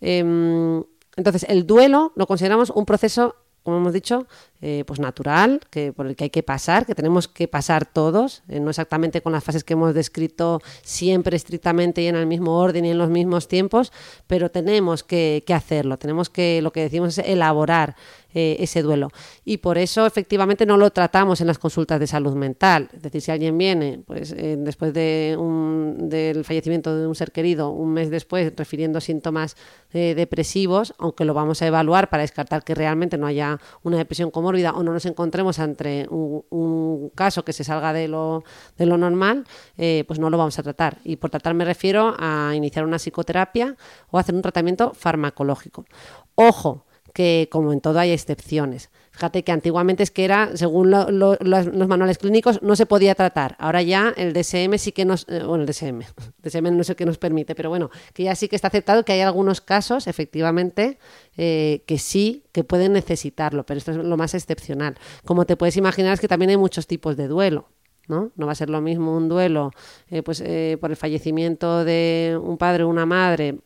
Em, 0.00 0.82
entonces, 1.16 1.44
el 1.48 1.66
duelo 1.66 2.12
lo 2.16 2.26
consideramos 2.26 2.70
un 2.70 2.86
proceso, 2.86 3.34
como 3.64 3.78
hemos 3.78 3.92
dicho, 3.92 4.26
eh, 4.62 4.84
pues 4.86 4.98
natural, 4.98 5.60
que, 5.68 5.92
por 5.92 6.06
el 6.06 6.16
que 6.16 6.24
hay 6.24 6.30
que 6.30 6.42
pasar, 6.42 6.86
que 6.86 6.94
tenemos 6.94 7.28
que 7.28 7.48
pasar 7.48 7.84
todos, 7.84 8.42
eh, 8.48 8.60
no 8.60 8.70
exactamente 8.70 9.20
con 9.20 9.32
las 9.32 9.44
fases 9.44 9.64
que 9.64 9.74
hemos 9.74 9.94
descrito 9.94 10.60
siempre 10.82 11.36
estrictamente 11.36 12.00
y 12.00 12.06
en 12.06 12.16
el 12.16 12.26
mismo 12.26 12.56
orden 12.58 12.84
y 12.86 12.90
en 12.92 12.98
los 12.98 13.10
mismos 13.10 13.46
tiempos, 13.48 13.92
pero 14.26 14.50
tenemos 14.50 15.02
que, 15.02 15.42
que 15.46 15.52
hacerlo, 15.54 15.98
tenemos 15.98 16.30
que, 16.30 16.62
lo 16.62 16.72
que 16.72 16.80
decimos 16.82 17.18
es 17.18 17.26
elaborar 17.26 17.94
eh, 18.34 18.56
ese 18.60 18.82
duelo. 18.82 19.08
Y 19.42 19.56
por 19.56 19.78
eso 19.78 20.04
efectivamente 20.04 20.66
no 20.66 20.76
lo 20.76 20.90
tratamos 20.90 21.40
en 21.40 21.46
las 21.46 21.58
consultas 21.58 21.98
de 21.98 22.06
salud 22.06 22.34
mental. 22.34 22.90
Es 22.92 23.00
decir, 23.00 23.22
si 23.22 23.30
alguien 23.30 23.56
viene 23.56 24.02
pues, 24.06 24.32
eh, 24.32 24.56
después 24.58 24.92
del 24.92 26.44
fallecimiento 26.44 26.94
de 26.94 27.06
un 27.06 27.14
ser 27.14 27.32
querido, 27.32 27.70
un 27.70 27.94
mes 27.94 28.10
después, 28.10 28.52
refiriendo 28.54 29.00
síntomas 29.00 29.56
eh, 29.94 30.14
depresivos, 30.14 30.92
aunque 30.98 31.24
lo 31.24 31.32
vamos 31.32 31.62
a 31.62 31.66
evaluar 31.68 32.10
para 32.10 32.20
descartar 32.20 32.64
que 32.64 32.74
realmente 32.74 33.16
no 33.16 33.26
haya 33.26 33.58
una 33.82 33.96
depresión 33.96 34.30
comórbida 34.30 34.72
o 34.72 34.82
no 34.82 34.92
nos 34.92 35.06
encontremos 35.06 35.58
ante 35.58 36.06
un, 36.10 36.44
un 36.50 37.08
caso 37.14 37.46
que 37.46 37.54
se 37.54 37.64
salga 37.64 37.94
de 37.94 38.08
lo, 38.08 38.44
de 38.76 38.84
lo 38.84 38.98
normal, 38.98 39.44
pues 39.74 40.18
no 40.18 40.28
lo 40.28 40.36
vamos 40.36 40.58
a 40.58 40.62
tratar. 40.62 40.98
Y 41.02 41.16
por 41.16 41.30
tratar 41.30 41.54
me 41.54 41.64
refiero 41.64 42.14
a 42.18 42.52
iniciar 42.54 42.84
una 42.84 42.98
psicoterapia 42.98 43.74
o 44.10 44.18
hacer 44.18 44.34
un 44.34 44.42
tratamiento 44.42 44.92
farmacológico. 44.92 45.86
Ojo, 46.34 46.84
que 47.18 47.48
como 47.50 47.72
en 47.72 47.80
todo 47.80 47.98
hay 47.98 48.12
excepciones. 48.12 48.90
Fíjate 49.10 49.42
que 49.42 49.50
antiguamente 49.50 50.04
es 50.04 50.12
que 50.12 50.24
era, 50.24 50.56
según 50.56 50.92
lo- 50.92 51.10
lo- 51.10 51.36
los, 51.40 51.66
manuales 51.88 52.16
clínicos, 52.18 52.62
no 52.62 52.76
se 52.76 52.86
podía 52.86 53.16
tratar. 53.16 53.56
Ahora 53.58 53.82
ya 53.82 54.14
el 54.16 54.32
DSM 54.32 54.78
sí 54.78 54.92
que 54.92 55.04
nos... 55.04 55.26
eh, 55.28 55.42
bueno, 55.44 55.64
el 55.64 55.66
DSM. 55.66 56.02
DSM 56.44 56.70
no 56.76 56.84
sé 56.84 56.94
qué 56.94 57.04
nos 57.04 57.18
permite, 57.18 57.56
pero 57.56 57.70
bueno, 57.70 57.90
que 58.14 58.22
ya 58.22 58.36
sí 58.36 58.46
que 58.46 58.54
está 58.54 58.68
aceptado 58.68 59.04
que 59.04 59.14
hay 59.14 59.22
algunos 59.22 59.60
casos, 59.60 60.06
efectivamente, 60.06 61.00
eh, 61.36 61.82
que 61.88 61.98
sí, 61.98 62.44
que 62.52 62.62
pueden 62.62 62.92
necesitarlo, 62.92 63.66
pero 63.66 63.78
esto 63.78 63.90
es 63.90 63.96
lo 63.96 64.16
más 64.16 64.34
excepcional. 64.34 64.94
Como 65.24 65.44
te 65.44 65.56
puedes 65.56 65.76
imaginar 65.76 66.12
es 66.14 66.20
que 66.20 66.28
también 66.28 66.50
hay 66.50 66.56
muchos 66.56 66.86
tipos 66.86 67.16
de 67.16 67.26
duelo. 67.26 67.66
¿no? 68.06 68.30
No 68.36 68.46
va 68.46 68.52
a 68.52 68.54
ser 68.54 68.70
lo 68.70 68.80
mismo 68.80 69.14
un 69.16 69.28
duelo 69.28 69.72
eh, 70.08 70.22
pues, 70.22 70.40
por 70.80 70.90
el 70.90 70.96
fallecimiento 70.96 71.84
de 71.84 72.38
un 72.40 72.56
padre 72.56 72.84
o 72.84 72.88
una 72.88 73.04
madre 73.04 73.58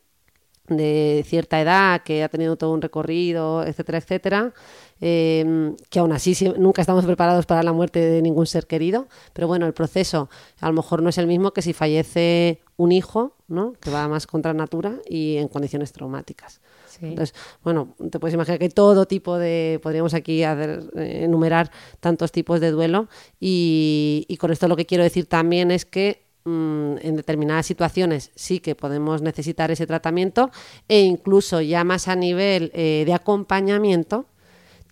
de 0.68 1.24
cierta 1.26 1.60
edad, 1.60 2.02
que 2.02 2.22
ha 2.22 2.28
tenido 2.28 2.56
todo 2.56 2.72
un 2.72 2.80
recorrido, 2.82 3.64
etcétera, 3.64 3.98
etcétera, 3.98 4.52
eh, 5.00 5.74
que 5.90 5.98
aún 5.98 6.12
así 6.12 6.34
sí- 6.34 6.52
nunca 6.56 6.80
estamos 6.82 7.04
preparados 7.04 7.46
para 7.46 7.62
la 7.62 7.72
muerte 7.72 7.98
de 7.98 8.22
ningún 8.22 8.46
ser 8.46 8.66
querido, 8.66 9.08
pero 9.32 9.48
bueno, 9.48 9.66
el 9.66 9.74
proceso 9.74 10.30
a 10.60 10.68
lo 10.68 10.74
mejor 10.74 11.02
no 11.02 11.08
es 11.08 11.18
el 11.18 11.26
mismo 11.26 11.52
que 11.52 11.62
si 11.62 11.72
fallece 11.72 12.60
un 12.76 12.92
hijo, 12.92 13.36
¿no? 13.48 13.72
que 13.80 13.90
va 13.90 14.06
más 14.08 14.26
contra 14.26 14.54
natura 14.54 14.98
y 15.08 15.36
en 15.36 15.48
condiciones 15.48 15.92
traumáticas. 15.92 16.60
Sí. 16.86 17.06
Entonces, 17.06 17.34
bueno, 17.64 17.94
te 18.10 18.18
puedes 18.20 18.34
imaginar 18.34 18.58
que 18.58 18.68
todo 18.68 19.06
tipo 19.06 19.38
de, 19.38 19.80
podríamos 19.82 20.14
aquí 20.14 20.44
hacer, 20.44 20.84
eh, 20.96 21.22
enumerar 21.24 21.70
tantos 22.00 22.30
tipos 22.32 22.60
de 22.60 22.70
duelo 22.70 23.08
y, 23.40 24.24
y 24.28 24.36
con 24.36 24.52
esto 24.52 24.68
lo 24.68 24.76
que 24.76 24.86
quiero 24.86 25.02
decir 25.02 25.26
también 25.26 25.70
es 25.70 25.84
que 25.84 26.22
mm, 26.44 26.96
en 27.00 27.16
determinadas 27.16 27.66
situaciones 27.66 28.30
sí 28.34 28.60
que 28.60 28.74
podemos 28.74 29.22
necesitar 29.22 29.70
ese 29.70 29.86
tratamiento 29.86 30.50
e 30.88 31.00
incluso 31.00 31.60
ya 31.60 31.84
más 31.84 32.08
a 32.08 32.16
nivel 32.16 32.70
eh, 32.74 33.04
de 33.06 33.14
acompañamiento 33.14 34.26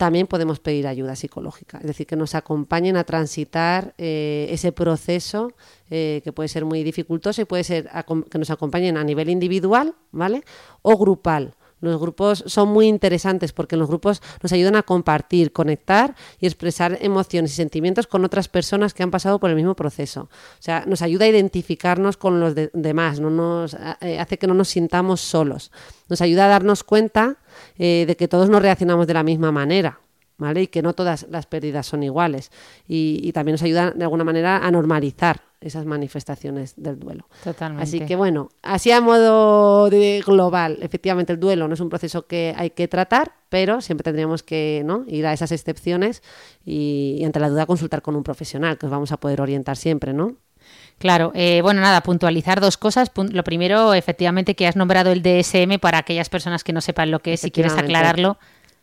también 0.01 0.27
podemos 0.27 0.61
pedir 0.61 0.87
ayuda 0.87 1.15
psicológica, 1.15 1.77
es 1.77 1.87
decir, 1.89 2.07
que 2.07 2.17
nos 2.17 2.35
acompañen 2.35 2.97
a 2.97 3.05
transitar 3.05 3.93
eh, 3.99 4.47
ese 4.49 4.73
proceso 4.73 5.53
eh, 5.91 6.23
que 6.25 6.33
puede 6.33 6.49
ser 6.49 6.65
muy 6.65 6.83
dificultoso 6.83 7.43
y 7.43 7.45
puede 7.45 7.65
ser 7.65 7.91
que 8.31 8.39
nos 8.39 8.49
acompañen 8.49 8.97
a 8.97 9.05
nivel 9.05 9.29
individual, 9.29 9.95
¿vale? 10.11 10.43
O 10.81 10.97
grupal. 10.97 11.55
Los 11.81 12.01
grupos 12.01 12.45
son 12.47 12.69
muy 12.69 12.87
interesantes 12.87 13.53
porque 13.53 13.77
los 13.77 13.89
grupos 13.89 14.23
nos 14.43 14.53
ayudan 14.53 14.77
a 14.77 14.83
compartir, 14.83 15.53
conectar 15.53 16.15
y 16.39 16.47
expresar 16.47 16.99
emociones 17.01 17.53
y 17.53 17.55
sentimientos 17.55 18.07
con 18.07 18.25
otras 18.25 18.49
personas 18.49 18.95
que 18.95 19.03
han 19.03 19.11
pasado 19.11 19.39
por 19.41 19.51
el 19.51 19.57
mismo 19.57 19.75
proceso. 19.75 20.23
O 20.23 20.63
sea, 20.63 20.85
nos 20.87 21.03
ayuda 21.03 21.25
a 21.25 21.29
identificarnos 21.29 22.17
con 22.17 22.39
los 22.41 22.55
de- 22.55 22.71
demás, 22.75 23.21
no 23.21 23.31
nos, 23.31 23.77
eh, 24.01 24.19
hace 24.19 24.39
que 24.39 24.47
no 24.47 24.55
nos 24.55 24.69
sintamos 24.69 25.21
solos. 25.21 25.71
Nos 26.09 26.21
ayuda 26.21 26.47
a 26.47 26.49
darnos 26.49 26.85
cuenta 26.85 27.37
eh, 27.79 28.05
de 28.07 28.17
que 28.17 28.29
todos 28.29 28.51
no 28.51 28.61
reaccionamos 28.61 29.07
de 29.07 29.15
la 29.15 29.23
misma 29.23 29.51
manera. 29.53 30.01
¿Vale? 30.41 30.63
Y 30.63 30.67
que 30.69 30.81
no 30.81 30.95
todas 30.95 31.27
las 31.31 31.47
pérdidas 31.47 31.87
son 31.87 32.03
iguales. 32.03 32.51
Y, 32.89 33.21
y 33.23 33.33
también 33.33 33.53
nos 33.53 33.63
ayuda 33.63 33.91
de 33.91 34.03
alguna 34.03 34.25
manera 34.25 34.57
a 34.57 34.71
normalizar 34.71 35.43
esas 35.61 35.85
manifestaciones 35.85 36.73
del 36.77 36.99
duelo. 36.99 37.29
Totalmente. 37.45 37.83
Así 37.83 38.01
que 38.01 38.17
bueno, 38.17 38.49
así 38.63 38.91
a 38.91 39.03
modo 39.03 39.91
de 39.91 40.23
global, 40.25 40.79
efectivamente 40.81 41.35
el 41.35 41.39
duelo 41.39 41.69
no 41.69 41.75
es 41.75 41.81
un 41.81 41.91
proceso 41.91 42.27
que 42.27 42.55
hay 42.57 42.71
que 42.71 42.89
tratar, 42.89 43.35
pero 43.51 43.83
siempre 43.83 44.05
tendríamos 44.05 44.43
que 44.43 44.83
¿no? 44.87 45.05
ir 45.07 45.27
a 45.27 45.35
esas 45.35 45.53
excepciones 45.53 46.23
y, 46.65 47.19
y 47.19 47.25
ante 47.27 47.39
la 47.39 47.51
duda 47.51 47.67
consultar 47.67 48.01
con 48.01 48.17
un 48.17 48.23
profesional, 48.23 48.79
que 48.79 48.87
os 48.87 48.93
vamos 48.93 49.13
a 49.13 49.19
poder 49.19 49.43
orientar 49.43 49.77
siempre, 49.77 50.15
¿no? 50.15 50.37
Claro, 50.99 51.33
eh, 51.35 51.61
bueno, 51.63 51.81
nada, 51.81 52.03
puntualizar 52.03 52.61
dos 52.61 52.77
cosas. 52.77 53.11
Lo 53.15 53.43
primero, 53.43 53.95
efectivamente, 53.95 54.55
que 54.55 54.67
has 54.67 54.77
nombrado 54.77 55.13
el 55.13 55.23
DSM 55.23 55.79
para 55.81 55.97
aquellas 55.99 56.29
personas 56.29 56.63
que 56.63 56.75
no 56.75 56.83
sepan 56.83 57.11
lo 57.11 57.21
que 57.21 57.33
es, 57.33 57.41
si 57.41 57.51
quieres 57.51 57.73
aclararlo. 57.73 58.39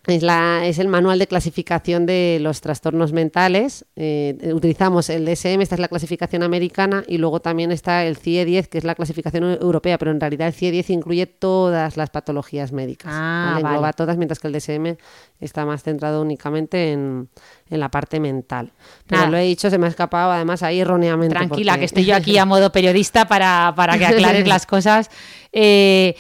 Es, 0.07 0.23
la, 0.23 0.65
es 0.65 0.79
el 0.79 0.87
manual 0.87 1.19
de 1.19 1.27
clasificación 1.27 2.05
de 2.05 2.37
los 2.41 2.61
trastornos 2.61 3.11
mentales. 3.11 3.85
Eh, 3.97 4.51
utilizamos 4.53 5.09
el 5.09 5.25
DSM, 5.25 5.59
esta 5.61 5.75
es 5.75 5.81
la 5.81 5.89
clasificación 5.89 6.43
americana, 6.43 7.03
y 7.07 7.17
luego 7.17 7.41
también 7.41 7.73
está 7.73 8.05
el 8.05 8.15
CIE-10, 8.17 8.67
que 8.69 8.77
es 8.77 8.85
la 8.85 8.95
clasificación 8.95 9.43
eu- 9.43 9.61
europea, 9.61 9.97
pero 9.97 10.11
en 10.11 10.21
realidad 10.21 10.47
el 10.47 10.53
CIE-10 10.53 10.91
incluye 10.91 11.25
todas 11.27 11.97
las 11.97 12.09
patologías 12.09 12.71
médicas. 12.71 13.11
Ah, 13.13 13.49
¿vale? 13.55 13.59
Engloba 13.65 13.81
vale. 13.81 13.93
todas, 13.97 14.15
mientras 14.15 14.39
que 14.39 14.47
el 14.47 14.53
DSM 14.53 14.95
está 15.41 15.65
más 15.65 15.83
centrado 15.83 16.21
únicamente 16.21 16.93
en, 16.93 17.27
en 17.69 17.79
la 17.81 17.89
parte 17.91 18.21
mental. 18.21 18.71
Pero 19.07 19.19
Nada. 19.23 19.31
lo 19.31 19.37
he 19.37 19.43
dicho, 19.43 19.69
se 19.69 19.77
me 19.77 19.87
ha 19.87 19.89
escapado 19.89 20.31
además 20.31 20.63
ahí 20.63 20.79
erróneamente. 20.79 21.35
Tranquila, 21.35 21.73
porque- 21.73 21.79
que 21.81 21.85
estoy 21.85 22.05
yo 22.05 22.15
aquí 22.15 22.37
a 22.37 22.45
modo 22.45 22.71
periodista 22.71 23.27
para, 23.27 23.73
para 23.75 23.97
que 23.97 24.05
aclares 24.05 24.47
las 24.47 24.65
cosas. 24.65 25.09
Eh, 25.51 26.15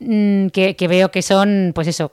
que, 0.00 0.76
que 0.76 0.88
veo 0.88 1.10
que 1.10 1.20
son, 1.20 1.72
pues 1.74 1.86
eso, 1.86 2.10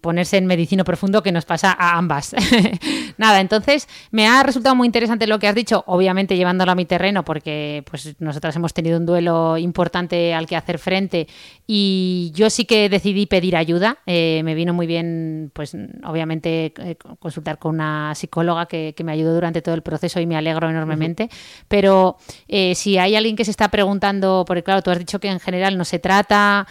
ponerse 0.00 0.38
en 0.38 0.46
medicino 0.46 0.84
profundo 0.84 1.22
que 1.22 1.32
nos 1.32 1.44
pasa 1.44 1.76
a 1.78 1.98
ambas. 1.98 2.34
Nada, 3.18 3.40
entonces 3.40 3.88
me 4.10 4.26
ha 4.26 4.42
resultado 4.42 4.74
muy 4.74 4.86
interesante 4.86 5.26
lo 5.26 5.38
que 5.38 5.46
has 5.46 5.54
dicho, 5.54 5.84
obviamente 5.86 6.36
llevándolo 6.36 6.72
a 6.72 6.74
mi 6.74 6.86
terreno, 6.86 7.24
porque 7.24 7.84
pues 7.90 8.16
nosotras 8.20 8.56
hemos 8.56 8.72
tenido 8.72 8.98
un 8.98 9.04
duelo 9.04 9.58
importante 9.58 10.32
al 10.32 10.46
que 10.46 10.56
hacer 10.56 10.78
frente 10.78 11.28
y 11.66 12.32
yo 12.34 12.48
sí 12.48 12.64
que 12.64 12.88
decidí 12.88 13.26
pedir 13.26 13.54
ayuda. 13.56 13.98
Eh, 14.06 14.40
me 14.42 14.54
vino 14.54 14.72
muy 14.72 14.86
bien, 14.86 15.50
pues 15.52 15.76
obviamente, 16.04 16.72
eh, 16.78 16.96
consultar 17.18 17.58
con 17.58 17.74
una 17.74 18.14
psicóloga 18.14 18.66
que, 18.66 18.94
que 18.96 19.04
me 19.04 19.12
ayudó 19.12 19.34
durante 19.34 19.60
todo 19.60 19.74
el 19.74 19.82
proceso 19.82 20.20
y 20.20 20.26
me 20.26 20.36
alegro 20.36 20.70
enormemente. 20.70 21.28
Pero 21.68 22.16
eh, 22.48 22.74
si 22.74 22.96
hay 22.96 23.14
alguien 23.14 23.36
que 23.36 23.44
se 23.44 23.50
está 23.50 23.68
preguntando, 23.68 24.44
porque 24.46 24.62
claro, 24.62 24.80
tú 24.80 24.90
has 24.90 24.98
dicho 24.98 25.20
que 25.20 25.28
en 25.28 25.40
general 25.40 25.76
no 25.76 25.84
se 25.84 25.98
trata, 25.98 26.66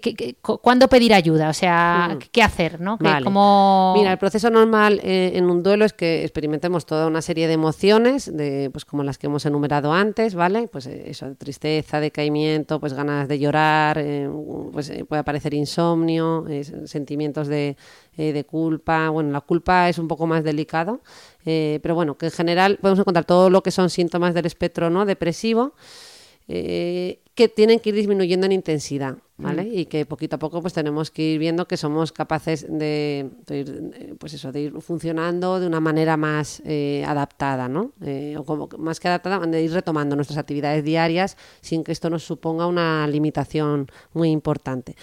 ¿qué- 0.00 0.14
qué- 0.14 0.34
cu- 0.40 0.58
¿cuándo 0.58 0.88
pedir 0.88 1.12
ayuda? 1.14 1.48
O 1.48 1.52
sea, 1.52 2.12
Mm. 2.14 2.18
¿qué 2.32 2.42
hacer? 2.42 2.80
¿no? 2.80 2.96
Vale. 3.00 3.24
Mira, 3.96 4.12
el 4.12 4.18
proceso 4.18 4.50
normal 4.50 5.00
eh, 5.02 5.32
en 5.34 5.50
un 5.50 5.62
duelo 5.62 5.84
es 5.84 5.92
que 5.92 6.22
experimentemos 6.22 6.86
toda 6.86 7.06
una 7.06 7.22
serie 7.22 7.46
de 7.46 7.54
emociones, 7.54 8.34
de, 8.36 8.70
pues 8.72 8.84
como 8.84 9.02
las 9.04 9.18
que 9.18 9.26
hemos 9.26 9.44
enumerado 9.46 9.92
antes, 9.92 10.34
¿vale? 10.34 10.68
Pues 10.70 10.86
eh, 10.86 11.04
eso, 11.10 11.34
tristeza, 11.36 12.00
decaimiento, 12.00 12.80
pues 12.80 12.92
ganas 12.94 13.28
de 13.28 13.38
llorar, 13.38 13.98
eh, 13.98 14.28
pues 14.72 14.90
eh, 14.90 15.04
puede 15.04 15.20
aparecer 15.20 15.54
insomnio, 15.54 16.46
eh, 16.48 16.64
sentimientos 16.86 17.48
de, 17.48 17.76
de 18.16 18.44
culpa. 18.44 19.10
Bueno, 19.10 19.30
la 19.30 19.40
culpa 19.40 19.88
es 19.88 19.98
un 19.98 20.08
poco 20.08 20.26
más 20.26 20.42
delicado, 20.44 21.00
eh, 21.46 21.78
pero 21.82 21.94
bueno, 21.94 22.16
que 22.18 22.26
en 22.26 22.32
general 22.32 22.78
podemos 22.80 22.98
encontrar 23.00 23.24
todo 23.24 23.48
lo 23.50 23.62
que 23.62 23.70
son 23.70 23.90
síntomas 23.90 24.34
del 24.34 24.46
espectro 24.46 24.90
no 24.90 25.04
depresivo 25.06 25.72
eh, 26.48 27.20
que 27.34 27.48
tienen 27.48 27.78
que 27.78 27.90
ir 27.90 27.94
disminuyendo 27.94 28.46
en 28.46 28.52
intensidad, 28.52 29.16
¿vale? 29.36 29.62
Y 29.68 29.86
que 29.86 30.04
poquito 30.06 30.36
a 30.36 30.38
poco 30.40 30.60
pues 30.60 30.72
tenemos 30.74 31.10
que 31.12 31.22
ir 31.22 31.38
viendo 31.38 31.68
que 31.68 31.76
somos 31.76 32.10
capaces 32.10 32.66
de, 32.68 33.30
de 33.46 33.58
ir, 33.60 33.90
eh, 33.94 34.14
pues 34.18 34.34
eso, 34.34 34.50
de 34.50 34.62
ir 34.62 34.72
funcionando 34.80 35.60
de 35.60 35.66
una 35.68 35.78
manera 35.78 36.16
más 36.16 36.60
eh, 36.64 37.04
adaptada, 37.06 37.68
¿no? 37.68 37.92
Eh, 38.04 38.34
o 38.36 38.44
como 38.44 38.68
más 38.78 38.98
que 38.98 39.06
adaptada, 39.06 39.38
de 39.46 39.62
ir 39.62 39.72
retomando 39.72 40.16
nuestras 40.16 40.38
actividades 40.38 40.82
diarias 40.82 41.36
sin 41.60 41.84
que 41.84 41.92
esto 41.92 42.10
nos 42.10 42.24
suponga 42.24 42.66
una 42.66 43.06
limitación 43.06 43.86
muy 44.14 44.30
importante. 44.30 44.96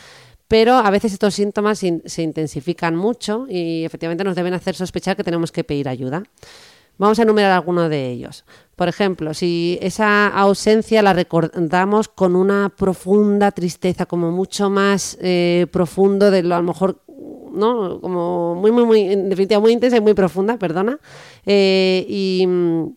Pero 0.47 0.73
a 0.75 0.89
veces 0.91 1.13
estos 1.13 1.33
síntomas 1.35 1.81
in- 1.83 2.03
se 2.05 2.21
intensifican 2.21 2.95
mucho 2.95 3.47
y 3.49 3.83
efectivamente 3.85 4.23
nos 4.23 4.35
deben 4.35 4.53
hacer 4.53 4.75
sospechar 4.75 5.15
que 5.15 5.23
tenemos 5.23 5.51
que 5.51 5.63
pedir 5.63 5.87
ayuda. 5.87 6.23
Vamos 6.97 7.19
a 7.19 7.23
enumerar 7.23 7.51
algunos 7.51 7.89
de 7.89 8.09
ellos. 8.09 8.45
Por 8.75 8.87
ejemplo, 8.87 9.33
si 9.33 9.77
esa 9.81 10.27
ausencia 10.27 11.01
la 11.01 11.13
recordamos 11.13 12.07
con 12.07 12.35
una 12.35 12.69
profunda 12.69 13.51
tristeza, 13.51 14.05
como 14.05 14.31
mucho 14.31 14.69
más 14.69 15.17
eh, 15.21 15.67
profundo 15.71 16.31
de 16.31 16.43
lo 16.43 16.55
a 16.55 16.59
lo 16.59 16.65
mejor, 16.65 17.01
¿no? 17.53 17.99
Como 18.01 18.55
muy, 18.55 18.71
muy, 18.71 18.85
muy, 18.85 18.99
en 19.01 19.29
definitiva, 19.29 19.59
muy 19.59 19.71
intensa 19.71 19.97
y 19.97 20.01
muy 20.01 20.13
profunda, 20.13 20.57
perdona. 20.57 20.99
Eh, 21.45 22.05
y, 22.07 22.45
mm, 22.47 22.87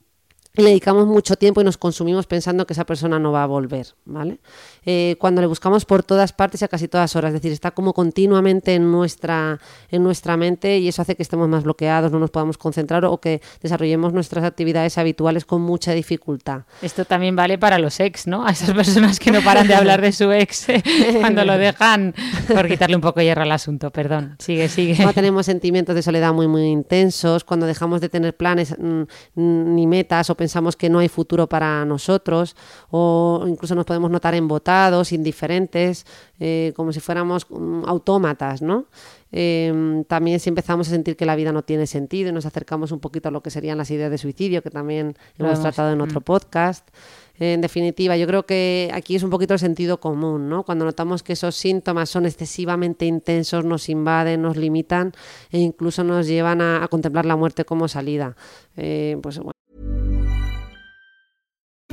y 0.57 0.63
le 0.63 0.71
dedicamos 0.71 1.07
mucho 1.07 1.37
tiempo 1.37 1.61
y 1.61 1.65
nos 1.65 1.79
consumimos 1.79 2.27
pensando 2.27 2.67
que 2.67 2.73
esa 2.73 2.85
persona 2.85 3.19
no 3.19 3.31
va 3.31 3.45
a 3.45 3.47
volver, 3.47 3.87
¿vale? 4.05 4.41
Eh, 4.85 5.17
cuando 5.21 5.41
le 5.41 5.47
buscamos 5.47 5.85
por 5.85 6.03
todas 6.03 6.33
partes 6.33 6.63
y 6.63 6.65
a 6.65 6.69
casi 6.69 6.89
todas 6.89 7.15
horas, 7.15 7.29
es 7.29 7.35
decir, 7.35 7.53
está 7.53 7.71
como 7.71 7.93
continuamente 7.93 8.75
en 8.75 8.91
nuestra, 8.91 9.61
en 9.91 10.03
nuestra 10.03 10.37
mente 10.37 10.79
y 10.79 10.89
eso 10.89 11.03
hace 11.03 11.15
que 11.15 11.23
estemos 11.23 11.49
más 11.49 11.63
bloqueados, 11.63 12.11
no 12.11 12.19
nos 12.19 12.31
podamos 12.31 12.59
concentrar 12.59 13.05
o 13.05 13.21
que 13.21 13.41
desarrollemos 13.61 14.13
nuestras 14.13 14.45
actividades 14.45 14.99
habituales 14.99 15.45
con 15.45 15.63
mucha 15.63 15.93
dificultad. 15.93 16.63
Esto 16.83 17.05
también 17.05 17.37
vale 17.37 17.59
para 17.59 17.79
los 17.79 18.01
ex, 18.01 18.27
¿no? 18.27 18.45
A 18.47 18.51
esas 18.51 18.73
personas 18.73 19.21
que 19.21 19.31
no 19.31 19.43
paran 19.43 19.69
de 19.69 19.75
hablar 19.77 20.01
de 20.01 20.13
su 20.13 20.33
ex 20.33 20.71
eh, 20.71 20.83
cuando 21.21 21.45
lo 21.45 21.57
dejan, 21.57 22.15
por 22.53 22.67
quitarle 22.67 22.97
un 22.97 23.03
poco 23.03 23.21
hierro 23.21 23.43
al 23.43 23.53
asunto, 23.53 23.91
perdón. 23.91 24.37
Sigue, 24.39 24.69
sigue. 24.69 24.97
Cuando 24.97 25.13
tenemos 25.13 25.47
sentimientos 25.47 25.95
de 25.95 26.03
soledad 26.03 26.33
muy, 26.33 26.49
muy 26.49 26.65
intensos, 26.65 27.45
cuando 27.45 27.67
dejamos 27.67 28.01
de 28.01 28.09
tener 28.09 28.37
planes 28.37 28.75
mm, 28.77 29.05
ni 29.35 29.87
metas 29.87 30.31
o 30.31 30.37
pensamos 30.39 30.77
que 30.77 30.89
no 30.89 31.01
hay 31.01 31.09
futuro 31.09 31.47
para 31.49 31.85
nosotros, 31.85 32.57
o 32.91 33.45
incluso 33.47 33.75
nos 33.75 33.85
podemos 33.85 34.11
notar 34.11 34.35
embotados, 34.35 35.13
indiferentes, 35.13 36.07
eh, 36.41 36.73
como 36.75 36.93
si 36.95 37.01
fuéramos 37.01 37.45
mm, 37.51 37.83
autómatas, 37.87 38.63
¿no? 38.63 38.87
Eh, 39.31 40.05
también 40.09 40.41
si 40.41 40.49
empezamos 40.49 40.89
a 40.89 40.91
sentir 40.93 41.15
que 41.15 41.27
la 41.27 41.37
vida 41.37 41.53
no 41.53 41.63
tiene 41.63 41.87
sentido 41.87 42.31
y 42.31 42.33
nos 42.33 42.47
acercamos 42.47 42.93
un 42.93 43.01
poquito 43.01 43.29
a 43.29 43.33
lo 43.33 43.43
que 43.43 43.51
serían 43.51 43.77
las 43.77 43.91
ideas 43.91 44.11
de 44.11 44.17
suicidio, 44.17 44.63
que 44.63 44.71
también 44.71 45.17
hemos 45.39 45.53
hemos- 45.53 45.61
tratado 45.61 45.93
en 45.93 46.01
otro 46.01 46.23
podcast. 46.23 46.89
En 47.41 47.61
definitiva, 47.61 48.17
yo 48.17 48.27
creo 48.27 48.47
que 48.47 48.91
aquí 48.93 49.15
es 49.15 49.23
un 49.23 49.31
poquito 49.31 49.55
el 49.55 49.61
sentido 49.61 50.01
común, 50.01 50.49
¿no? 50.49 50.65
Cuando 50.65 50.85
notamos 50.85 51.23
que 51.23 51.35
esos 51.35 51.55
síntomas 51.55 52.09
son 52.11 52.27
excesivamente 52.27 53.05
intensos, 53.07 53.65
nos 53.65 53.89
invaden, 53.89 54.43
nos 54.43 54.57
limitan 54.57 55.13
e 55.53 55.59
incluso 55.61 56.03
nos 56.03 56.27
llevan 56.27 56.61
a, 56.61 56.83
a 56.83 56.89
contemplar 56.89 57.27
la 57.27 57.37
muerte 57.37 57.65
como 57.65 57.87
salida. 57.87 58.35
Eh, 58.77 59.19
pues 59.23 59.39
bueno, 59.39 59.53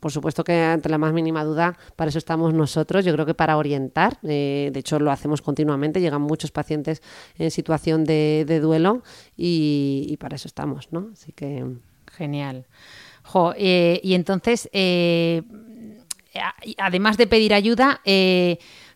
por 0.00 0.12
supuesto 0.12 0.44
que 0.44 0.62
ante 0.62 0.88
la 0.88 0.98
más 0.98 1.12
mínima 1.12 1.44
duda, 1.44 1.76
para 1.96 2.08
eso 2.08 2.18
estamos 2.18 2.54
nosotros, 2.54 3.04
yo 3.04 3.12
creo 3.12 3.26
que 3.26 3.34
para 3.34 3.56
orientar, 3.56 4.18
eh, 4.22 4.70
de 4.72 4.80
hecho 4.80 4.98
lo 4.98 5.10
hacemos 5.10 5.42
continuamente, 5.42 6.00
llegan 6.00 6.22
muchos 6.22 6.50
pacientes 6.50 7.02
en 7.36 7.50
situación 7.50 8.04
de, 8.04 8.60
duelo 8.62 9.02
y, 9.36 10.16
para 10.20 10.36
eso 10.36 10.48
estamos, 10.48 10.92
¿no? 10.92 11.10
Así 11.12 11.32
que... 11.32 11.64
Genial. 12.06 12.66
Jo, 13.24 13.52
eh, 13.56 14.00
y 14.04 14.14
entonces, 14.14 14.68
eh, 14.72 15.42
además 16.78 17.16
de 17.16 17.26
pedir 17.26 17.52
ayuda, 17.52 18.00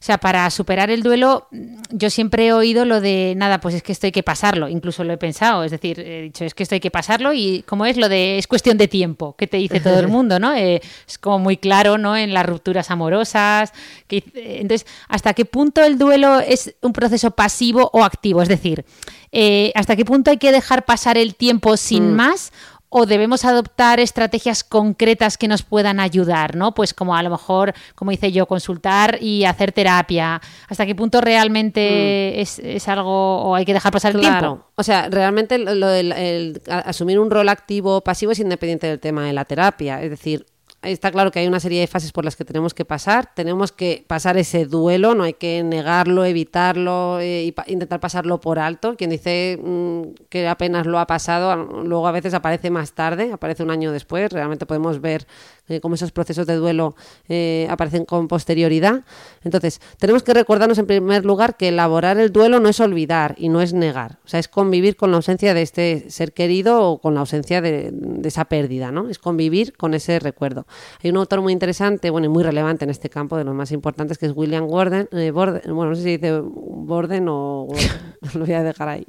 sea, 0.01 0.19
para 0.19 0.49
superar 0.51 0.91
el 0.91 1.03
duelo, 1.03 1.49
yo 1.91 2.11
siempre 2.11 2.47
he 2.47 2.53
oído 2.53 2.85
lo 2.85 3.01
de, 3.01 3.35
nada, 3.37 3.61
pues 3.61 3.75
es 3.75 3.83
que 3.83 3.93
esto 3.93 4.07
hay 4.07 4.13
que 4.13 4.23
pasarlo, 4.23 4.69
incluso 4.69 5.03
lo 5.03 5.13
he 5.13 5.17
pensado, 5.17 5.65
es 5.65 5.73
decir, 5.73 5.99
he 5.99 6.23
dicho, 6.23 6.45
es 6.45 6.55
que 6.55 6.63
esto 6.63 6.77
hay 6.77 6.81
que 6.81 6.91
pasarlo 6.91 7.33
y 7.33 7.63
como 7.67 7.85
es 7.85 7.97
lo 7.97 8.09
de, 8.09 8.39
es 8.39 8.47
cuestión 8.47 8.79
de 8.79 8.87
tiempo, 8.87 9.35
que 9.37 9.47
te 9.47 9.57
dice 9.57 9.81
todo 9.81 9.99
el 9.99 10.09
mundo, 10.09 10.39
¿no? 10.39 10.55
Eh, 10.55 10.81
es 11.07 11.19
como 11.19 11.39
muy 11.41 11.57
claro, 11.57 11.99
¿no? 11.99 12.17
En 12.17 12.33
las 12.33 12.47
rupturas 12.47 12.91
amorosas, 12.91 13.73
que, 14.07 14.19
eh, 14.19 14.59
entonces, 14.61 14.87
¿hasta 15.09 15.35
qué 15.35 15.45
punto 15.45 15.83
el 15.83 15.99
duelo 15.99 16.39
es 16.39 16.75
un 16.83 16.93
proceso 16.93 17.33
pasivo 17.33 17.91
o 17.93 18.05
activo? 18.05 18.43
Es 18.43 18.49
decir, 18.49 18.85
eh, 19.33 19.73
¿hasta 19.75 19.97
qué 19.97 20.05
punto 20.05 20.31
hay 20.31 20.39
que 20.39 20.53
dejar 20.53 20.85
pasar 20.85 21.19
el 21.19 21.35
tiempo 21.35 21.77
sin 21.77 22.15
más? 22.15 22.53
¿O 22.91 23.05
debemos 23.05 23.45
adoptar 23.45 24.01
estrategias 24.01 24.65
concretas 24.65 25.37
que 25.37 25.47
nos 25.47 25.63
puedan 25.63 26.01
ayudar, 26.01 26.57
¿no? 26.57 26.73
Pues 26.73 26.95
como 26.95 27.15
a 27.15 27.23
lo 27.23 27.29
mejor, 27.29 27.75
como 27.95 28.13
hice 28.13 28.33
yo, 28.33 28.47
consultar 28.47 29.19
y 29.23 29.45
hacer 29.45 29.73
terapia. 29.73 30.41
¿Hasta 30.69 30.87
qué 30.87 30.95
punto 30.95 31.21
realmente 31.21 32.41
es, 32.41 32.59
es 32.61 32.89
algo 32.89 33.43
o 33.43 33.55
hay 33.55 33.65
que 33.67 33.75
dejar 33.75 33.93
pasar 33.93 34.15
el 34.15 34.21
Claro, 34.21 34.49
tiempo? 34.49 34.67
o 34.75 34.83
sea, 34.83 35.09
realmente 35.11 35.59
lo 35.59 35.87
del 35.89 36.13
el 36.13 36.63
asumir 36.67 37.19
un 37.19 37.31
rol 37.31 37.49
activo 37.51 37.97
o 37.97 38.01
pasivo 38.01 38.33
es 38.33 38.39
independiente 38.39 38.87
del 38.87 39.01
tema 39.01 39.27
de 39.27 39.33
la 39.35 39.45
terapia. 39.45 40.03
Es 40.03 40.11
decir, 40.11 40.47
está 40.83 41.11
claro 41.11 41.31
que 41.31 41.41
hay 41.41 41.47
una 41.49 41.61
serie 41.61 41.81
de 41.81 41.87
fases 41.87 42.13
por 42.13 42.25
las 42.25 42.37
que 42.37 42.45
tenemos 42.45 42.73
que 42.75 42.85
pasar. 42.85 43.33
Tenemos 43.35 43.73
que 43.73 44.05
pasar 44.07 44.37
ese 44.37 44.65
duelo, 44.65 45.15
no 45.15 45.25
hay 45.25 45.35
que 45.35 45.63
negarlo, 45.65 46.25
evitarlo 46.25 47.19
pa- 47.55 47.65
intentar 47.67 48.01
pasarlo 48.01 48.41
por 48.41 48.59
alto. 48.59 48.95
Quien 48.97 49.11
dice 49.11 49.59
mm, 49.63 50.03
que 50.29 50.47
apenas 50.49 50.87
lo 50.87 50.99
ha 50.99 51.07
pasado, 51.07 51.55
luego 51.57 52.07
a 52.07 52.13
veces 52.13 52.33
aparece 52.35 52.71
más 52.71 52.93
tarde, 52.93 53.33
aparece 53.33 53.63
un 53.63 53.71
año 53.71 53.91
después. 53.93 54.31
Realmente 54.33 54.67
podemos 54.67 55.01
ver 55.01 55.27
eh, 55.69 55.81
cómo 55.81 55.95
esos 55.95 56.13
procesos 56.13 56.47
de 56.47 56.57
duelo 56.57 56.95
eh, 57.29 57.67
aparecen 57.71 58.05
con 58.05 58.29
posterioridad. 58.29 59.03
Entonces, 59.45 59.81
tenemos 59.99 60.23
que 60.23 60.35
recordarnos 60.35 60.79
en 60.79 60.87
primer 60.87 61.25
lugar 61.25 61.57
que 61.57 61.69
elaborar 61.69 62.19
el 62.19 62.33
duelo 62.33 62.61
no 62.61 62.69
es 62.69 62.81
olvidar 62.81 63.35
y 63.39 63.49
no 63.49 63.61
es 63.61 63.73
negar. 63.73 64.19
O 64.25 64.29
sea, 64.29 64.41
es 64.41 64.49
convivir 64.49 64.97
con 64.97 65.11
la 65.11 65.17
ausencia 65.19 65.55
de 65.55 65.63
este 65.63 66.11
ser 66.11 66.33
querido 66.33 66.83
o 66.83 67.01
con 67.01 67.15
la 67.15 67.21
ausencia 67.21 67.61
de, 67.61 67.91
de 67.93 68.29
esa 68.29 68.47
pérdida, 68.47 68.91
¿no? 68.93 69.09
Es 69.09 69.19
convivir 69.19 69.77
con 69.77 69.95
ese 69.95 70.19
recuerdo. 70.19 70.67
Hay 71.03 71.11
un 71.11 71.17
autor 71.17 71.41
muy 71.41 71.53
interesante, 71.53 72.11
bueno, 72.11 72.27
y 72.27 72.29
muy 72.31 72.43
relevante 72.43 72.85
en 72.85 72.91
este 72.91 73.09
campo, 73.11 73.37
de 73.37 73.45
los 73.45 73.55
más 73.55 73.73
importantes, 73.73 74.19
que 74.19 74.27
es 74.27 74.33
William 74.35 74.67
Gordon. 74.67 75.09
eh, 75.13 75.31
Borden, 75.31 75.63
bueno, 75.75 75.91
no 75.91 75.97
sé 75.97 76.03
si 76.03 76.11
dice 76.17 76.41
Borden 76.43 77.27
o 77.29 77.67
Gordon, 77.69 77.89
lo 78.35 78.41
voy 78.47 78.55
a 78.55 78.63
dejar 78.63 78.89
ahí. 78.89 79.07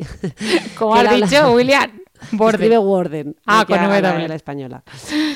Como 0.77 0.95
has 0.95 1.07
habla- 1.07 1.25
dicho, 1.25 1.51
William. 1.53 1.89
Escribe 2.21 2.77
Borde. 2.77 2.79
Warden. 2.79 3.35
Ah, 3.45 3.65
que 3.67 3.73
con 3.73 3.83
habla 3.83 4.01
W. 4.01 4.21
de 4.21 4.27
la 4.27 4.35
española. 4.35 4.83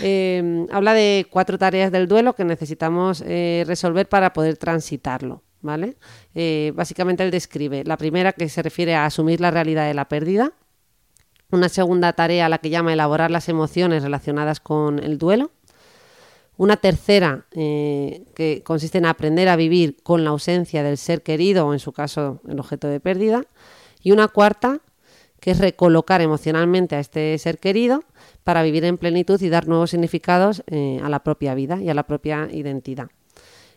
Eh, 0.02 0.66
habla 0.72 0.94
de 0.94 1.28
cuatro 1.30 1.58
tareas 1.58 1.92
del 1.92 2.08
duelo 2.08 2.34
que 2.34 2.44
necesitamos 2.44 3.24
eh, 3.26 3.64
resolver 3.66 4.08
para 4.10 4.34
poder 4.34 4.58
transitarlo. 4.58 5.44
¿Vale? 5.62 5.96
Eh, 6.36 6.74
básicamente 6.76 7.24
él 7.24 7.32
describe 7.32 7.86
la 7.86 7.96
primera 7.96 8.34
que 8.34 8.50
se 8.50 8.62
refiere 8.62 8.96
a 8.96 9.06
asumir 9.06 9.40
la 9.40 9.50
realidad 9.50 9.88
de 9.88 9.94
la 9.94 10.10
pérdida, 10.10 10.52
una 11.52 11.70
segunda 11.70 12.12
tarea 12.12 12.48
a 12.48 12.50
la 12.50 12.58
que 12.58 12.70
llama 12.70 12.92
elaborar 12.92 13.32
las 13.32 13.48
emociones 13.48 14.04
relacionadas 14.04 14.60
con 14.60 15.00
el 15.00 15.18
duelo, 15.18 15.52
una 16.58 16.78
tercera 16.78 17.46
eh, 17.52 18.26
que 18.36 18.62
consiste 18.64 18.98
en 18.98 19.06
aprender 19.06 19.48
a 19.48 19.56
vivir 19.56 19.98
con 20.04 20.24
la 20.24 20.32
ausencia 20.32 20.84
del 20.84 20.98
ser 20.98 21.24
querido 21.24 21.68
o 21.68 21.74
en 21.74 21.80
su 21.80 21.94
caso 21.94 22.42
el 22.48 22.60
objeto 22.60 22.88
de 22.90 23.00
pérdida, 23.00 23.46
y 24.02 24.12
una 24.12 24.28
cuarta 24.28 24.80
que 25.44 25.52
es 25.52 25.58
recolocar 25.58 26.22
emocionalmente 26.22 26.96
a 26.96 27.02
este 27.02 27.38
ser 27.38 27.58
querido 27.58 28.06
para 28.46 28.64
vivir 28.64 28.86
en 28.86 28.98
plenitud 28.98 29.42
y 29.42 29.50
dar 29.50 29.68
nuevos 29.68 29.90
significados 29.90 30.64
eh, 30.68 31.02
a 31.04 31.10
la 31.10 31.22
propia 31.22 31.54
vida 31.54 31.82
y 31.82 31.90
a 31.90 31.94
la 31.94 32.04
propia 32.04 32.48
identidad. 32.50 33.10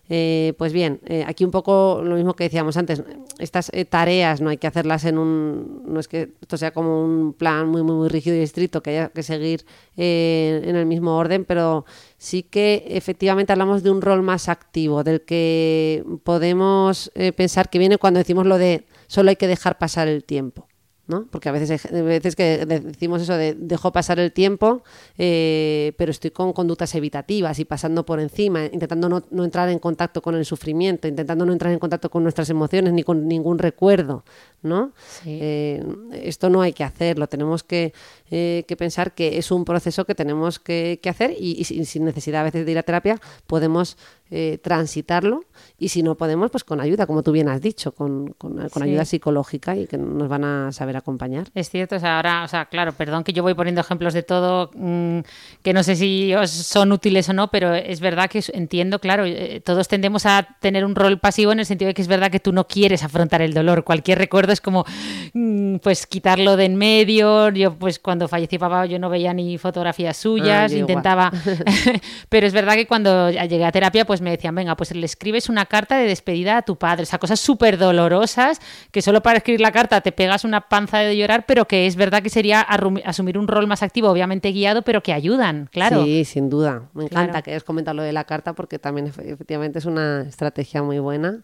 Eh, 0.08 0.54
pues 0.58 0.72
bien, 0.72 1.00
eh, 1.06 1.24
aquí 1.26 1.44
un 1.44 1.50
poco 1.50 2.02
lo 2.04 2.14
mismo 2.14 2.34
que 2.34 2.44
decíamos 2.44 2.76
antes, 2.76 3.02
estas 3.40 3.72
tareas 3.88 4.40
no 4.40 4.50
hay 4.50 4.58
que 4.58 4.68
hacerlas 4.68 5.04
en 5.06 5.18
un, 5.18 5.82
no 5.88 5.98
es 5.98 6.06
que 6.06 6.34
esto 6.40 6.56
sea 6.56 6.70
como 6.70 7.04
un 7.04 7.32
plan 7.32 7.66
muy, 7.66 7.82
muy, 7.82 7.96
muy 7.96 8.08
rígido 8.08 8.36
y 8.36 8.42
estricto 8.42 8.80
que 8.80 8.90
haya 8.90 9.08
que 9.08 9.24
seguir 9.24 9.64
en 9.96 10.76
el 10.76 10.86
mismo 10.86 11.16
orden, 11.16 11.44
pero 11.44 11.84
sí 12.16 12.44
que 12.44 12.84
efectivamente 12.86 13.52
hablamos 13.52 13.82
de 13.82 13.90
un 13.90 14.02
rol 14.02 14.22
más 14.22 14.48
activo, 14.48 15.02
del 15.02 15.22
que 15.22 16.04
podemos 16.22 17.10
pensar 17.36 17.70
que 17.70 17.80
viene 17.80 17.98
cuando 17.98 18.18
decimos 18.18 18.46
lo 18.46 18.56
de 18.56 18.86
solo 19.08 19.30
hay 19.30 19.36
que 19.36 19.48
dejar 19.48 19.78
pasar 19.78 20.06
el 20.06 20.22
tiempo. 20.22 20.68
¿No? 21.08 21.26
Porque 21.30 21.48
a 21.48 21.52
veces, 21.52 21.86
hay 21.86 22.02
veces 22.02 22.34
que 22.34 22.66
decimos 22.66 23.22
eso 23.22 23.34
de 23.36 23.54
dejo 23.54 23.92
pasar 23.92 24.18
el 24.18 24.32
tiempo, 24.32 24.82
eh, 25.18 25.92
pero 25.96 26.10
estoy 26.10 26.32
con 26.32 26.52
conductas 26.52 26.94
evitativas 26.94 27.58
y 27.58 27.64
pasando 27.64 28.04
por 28.04 28.18
encima, 28.18 28.64
intentando 28.64 29.08
no, 29.08 29.22
no, 29.30 29.44
entrar 29.44 29.68
en 29.68 29.78
contacto 29.78 30.20
con 30.20 30.34
el 30.34 30.44
sufrimiento, 30.44 31.06
intentando 31.06 31.46
no 31.46 31.52
entrar 31.52 31.72
en 31.72 31.78
contacto 31.78 32.10
con 32.10 32.22
nuestras 32.22 32.50
emociones 32.50 32.92
ni 32.92 33.04
con 33.04 33.28
ningún 33.28 33.58
recuerdo, 33.58 34.24
¿no? 34.62 34.92
Sí. 35.22 35.38
Eh, 35.40 35.84
esto 36.12 36.50
no 36.50 36.60
hay 36.60 36.72
que 36.72 36.82
hacerlo, 36.82 37.28
tenemos 37.28 37.62
que, 37.62 37.92
eh, 38.30 38.64
que, 38.66 38.76
pensar 38.76 39.14
que 39.14 39.38
es 39.38 39.52
un 39.52 39.64
proceso 39.64 40.04
que 40.04 40.16
tenemos 40.16 40.58
que, 40.58 40.98
que 41.00 41.08
hacer 41.08 41.32
y, 41.38 41.60
y, 41.60 41.64
sin 41.64 42.04
necesidad 42.04 42.40
a 42.40 42.44
veces 42.44 42.66
de 42.66 42.72
ir 42.72 42.78
a 42.78 42.82
terapia 42.82 43.20
podemos 43.46 43.96
eh, 44.30 44.58
transitarlo 44.62 45.44
y 45.78 45.88
si 45.88 46.02
no 46.02 46.16
podemos, 46.16 46.50
pues 46.50 46.64
con 46.64 46.80
ayuda, 46.80 47.06
como 47.06 47.22
tú 47.22 47.32
bien 47.32 47.48
has 47.48 47.60
dicho, 47.62 47.92
con, 47.92 48.34
con, 48.38 48.56
con 48.68 48.82
sí. 48.82 48.88
ayuda 48.88 49.04
psicológica 49.04 49.76
y 49.76 49.86
que 49.86 49.96
nos 49.96 50.28
van 50.28 50.44
a 50.44 50.72
saber 50.72 50.96
acompañar. 50.96 51.48
Es 51.54 51.70
cierto, 51.70 51.96
o 51.96 51.98
sea, 51.98 52.16
ahora, 52.16 52.44
o 52.44 52.48
sea, 52.48 52.66
claro, 52.66 52.92
perdón 52.92 53.24
que 53.24 53.32
yo 53.32 53.42
voy 53.42 53.54
poniendo 53.54 53.80
ejemplos 53.80 54.12
de 54.12 54.22
todo 54.22 54.70
mmm, 54.74 55.20
que 55.62 55.72
no 55.72 55.82
sé 55.82 55.96
si 55.96 56.34
os 56.34 56.50
son 56.50 56.92
útiles 56.92 57.28
o 57.28 57.32
no, 57.32 57.50
pero 57.50 57.74
es 57.74 58.00
verdad 58.00 58.28
que 58.28 58.42
entiendo, 58.52 58.98
claro, 58.98 59.24
eh, 59.24 59.62
todos 59.64 59.88
tendemos 59.88 60.26
a 60.26 60.46
tener 60.60 60.84
un 60.84 60.94
rol 60.94 61.18
pasivo 61.18 61.52
en 61.52 61.60
el 61.60 61.66
sentido 61.66 61.88
de 61.88 61.94
que 61.94 62.02
es 62.02 62.08
verdad 62.08 62.30
que 62.30 62.40
tú 62.40 62.52
no 62.52 62.66
quieres 62.66 63.02
afrontar 63.02 63.42
el 63.42 63.54
dolor, 63.54 63.84
cualquier 63.84 64.18
recuerdo 64.18 64.52
es 64.52 64.60
como 64.60 64.84
mm, 65.32 65.76
pues 65.76 66.06
quitarlo 66.06 66.56
de 66.56 66.66
en 66.66 66.76
medio. 66.76 67.48
Yo 67.50 67.74
pues 67.74 67.98
cuando 67.98 68.28
falleció 68.28 68.58
papá 68.58 68.84
yo 68.84 68.98
no 68.98 69.08
veía 69.08 69.32
ni 69.32 69.56
fotografías 69.56 70.16
suyas, 70.16 70.72
Ah, 70.72 70.76
intentaba... 70.76 71.32
Pero 72.28 72.46
es 72.46 72.52
verdad 72.52 72.74
que 72.74 72.86
cuando 72.86 73.30
llegué 73.30 73.64
a 73.64 73.72
terapia 73.72 74.04
pues 74.04 74.15
me 74.20 74.30
decían, 74.30 74.54
venga, 74.54 74.76
pues 74.76 74.94
le 74.94 75.04
escribes 75.06 75.48
una 75.48 75.66
carta 75.66 75.96
de 75.96 76.06
despedida 76.06 76.58
a 76.58 76.62
tu 76.62 76.76
padre. 76.76 77.04
O 77.04 77.06
sea, 77.06 77.18
cosas 77.18 77.40
súper 77.40 77.78
dolorosas 77.78 78.60
que 78.90 79.02
solo 79.02 79.22
para 79.22 79.38
escribir 79.38 79.60
la 79.60 79.72
carta 79.72 80.00
te 80.00 80.12
pegas 80.12 80.44
una 80.44 80.62
panza 80.68 80.98
de 80.98 81.16
llorar, 81.16 81.44
pero 81.46 81.66
que 81.66 81.86
es 81.86 81.96
verdad 81.96 82.22
que 82.22 82.30
sería 82.30 82.60
asumir 82.60 83.38
un 83.38 83.48
rol 83.48 83.66
más 83.66 83.82
activo, 83.82 84.08
obviamente 84.10 84.50
guiado, 84.52 84.82
pero 84.82 85.02
que 85.02 85.12
ayudan, 85.12 85.68
claro. 85.72 86.04
Sí, 86.04 86.24
sin 86.24 86.48
duda. 86.50 86.82
Me 86.94 87.04
encanta 87.04 87.30
Claro. 87.32 87.44
que 87.44 87.50
hayas 87.50 87.64
comentado 87.64 87.96
lo 87.96 88.02
de 88.02 88.12
la 88.12 88.24
carta 88.24 88.52
porque 88.54 88.78
también 88.78 89.06
efe- 89.12 89.32
efectivamente 89.32 89.78
es 89.78 89.84
una 89.84 90.22
estrategia 90.22 90.82
muy 90.82 90.98
buena. 90.98 91.40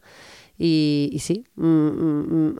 Y, 0.64 1.10
y 1.12 1.18
sí, 1.18 1.44
mm, 1.56 1.66
mm, 1.66 2.46
mm, 2.46 2.56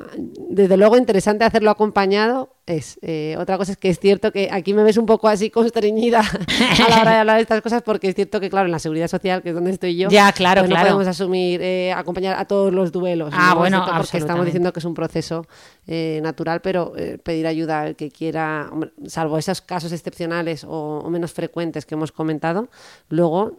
desde 0.50 0.76
luego 0.76 0.96
interesante 0.96 1.44
hacerlo 1.44 1.70
acompañado 1.70 2.56
es. 2.66 2.98
Eh, 3.00 3.36
otra 3.38 3.56
cosa 3.58 3.70
es 3.70 3.78
que 3.78 3.90
es 3.90 4.00
cierto 4.00 4.32
que 4.32 4.48
aquí 4.50 4.74
me 4.74 4.82
ves 4.82 4.96
un 4.96 5.06
poco 5.06 5.28
así 5.28 5.50
constreñida 5.50 6.18
a 6.20 6.88
la 6.90 7.00
hora 7.00 7.10
de 7.12 7.16
hablar 7.18 7.36
de 7.36 7.42
estas 7.42 7.62
cosas 7.62 7.82
porque 7.82 8.08
es 8.08 8.16
cierto 8.16 8.40
que, 8.40 8.50
claro, 8.50 8.66
en 8.66 8.72
la 8.72 8.80
seguridad 8.80 9.06
social, 9.06 9.40
que 9.40 9.50
es 9.50 9.54
donde 9.54 9.70
estoy 9.70 9.96
yo, 9.96 10.08
Ya, 10.08 10.32
claro, 10.32 10.62
pues 10.62 10.70
no 10.70 10.80
podemos 10.80 11.06
asumir, 11.06 11.62
eh, 11.62 11.92
acompañar 11.92 12.36
a 12.40 12.44
todos 12.44 12.74
los 12.74 12.90
duelos. 12.90 13.32
Ah, 13.32 13.50
¿no? 13.50 13.60
bueno, 13.60 13.86
porque 13.96 14.18
estamos 14.18 14.46
diciendo 14.46 14.72
que 14.72 14.80
es 14.80 14.84
un 14.84 14.94
proceso 14.94 15.46
eh, 15.86 16.18
natural, 16.24 16.60
pero 16.60 16.94
eh, 16.96 17.18
pedir 17.22 17.46
ayuda 17.46 17.82
al 17.82 17.94
que 17.94 18.10
quiera, 18.10 18.68
hombre, 18.72 18.90
salvo 19.06 19.38
esos 19.38 19.60
casos 19.60 19.92
excepcionales 19.92 20.64
o, 20.64 20.98
o 21.04 21.08
menos 21.08 21.32
frecuentes 21.32 21.86
que 21.86 21.94
hemos 21.94 22.10
comentado, 22.10 22.68
luego, 23.08 23.52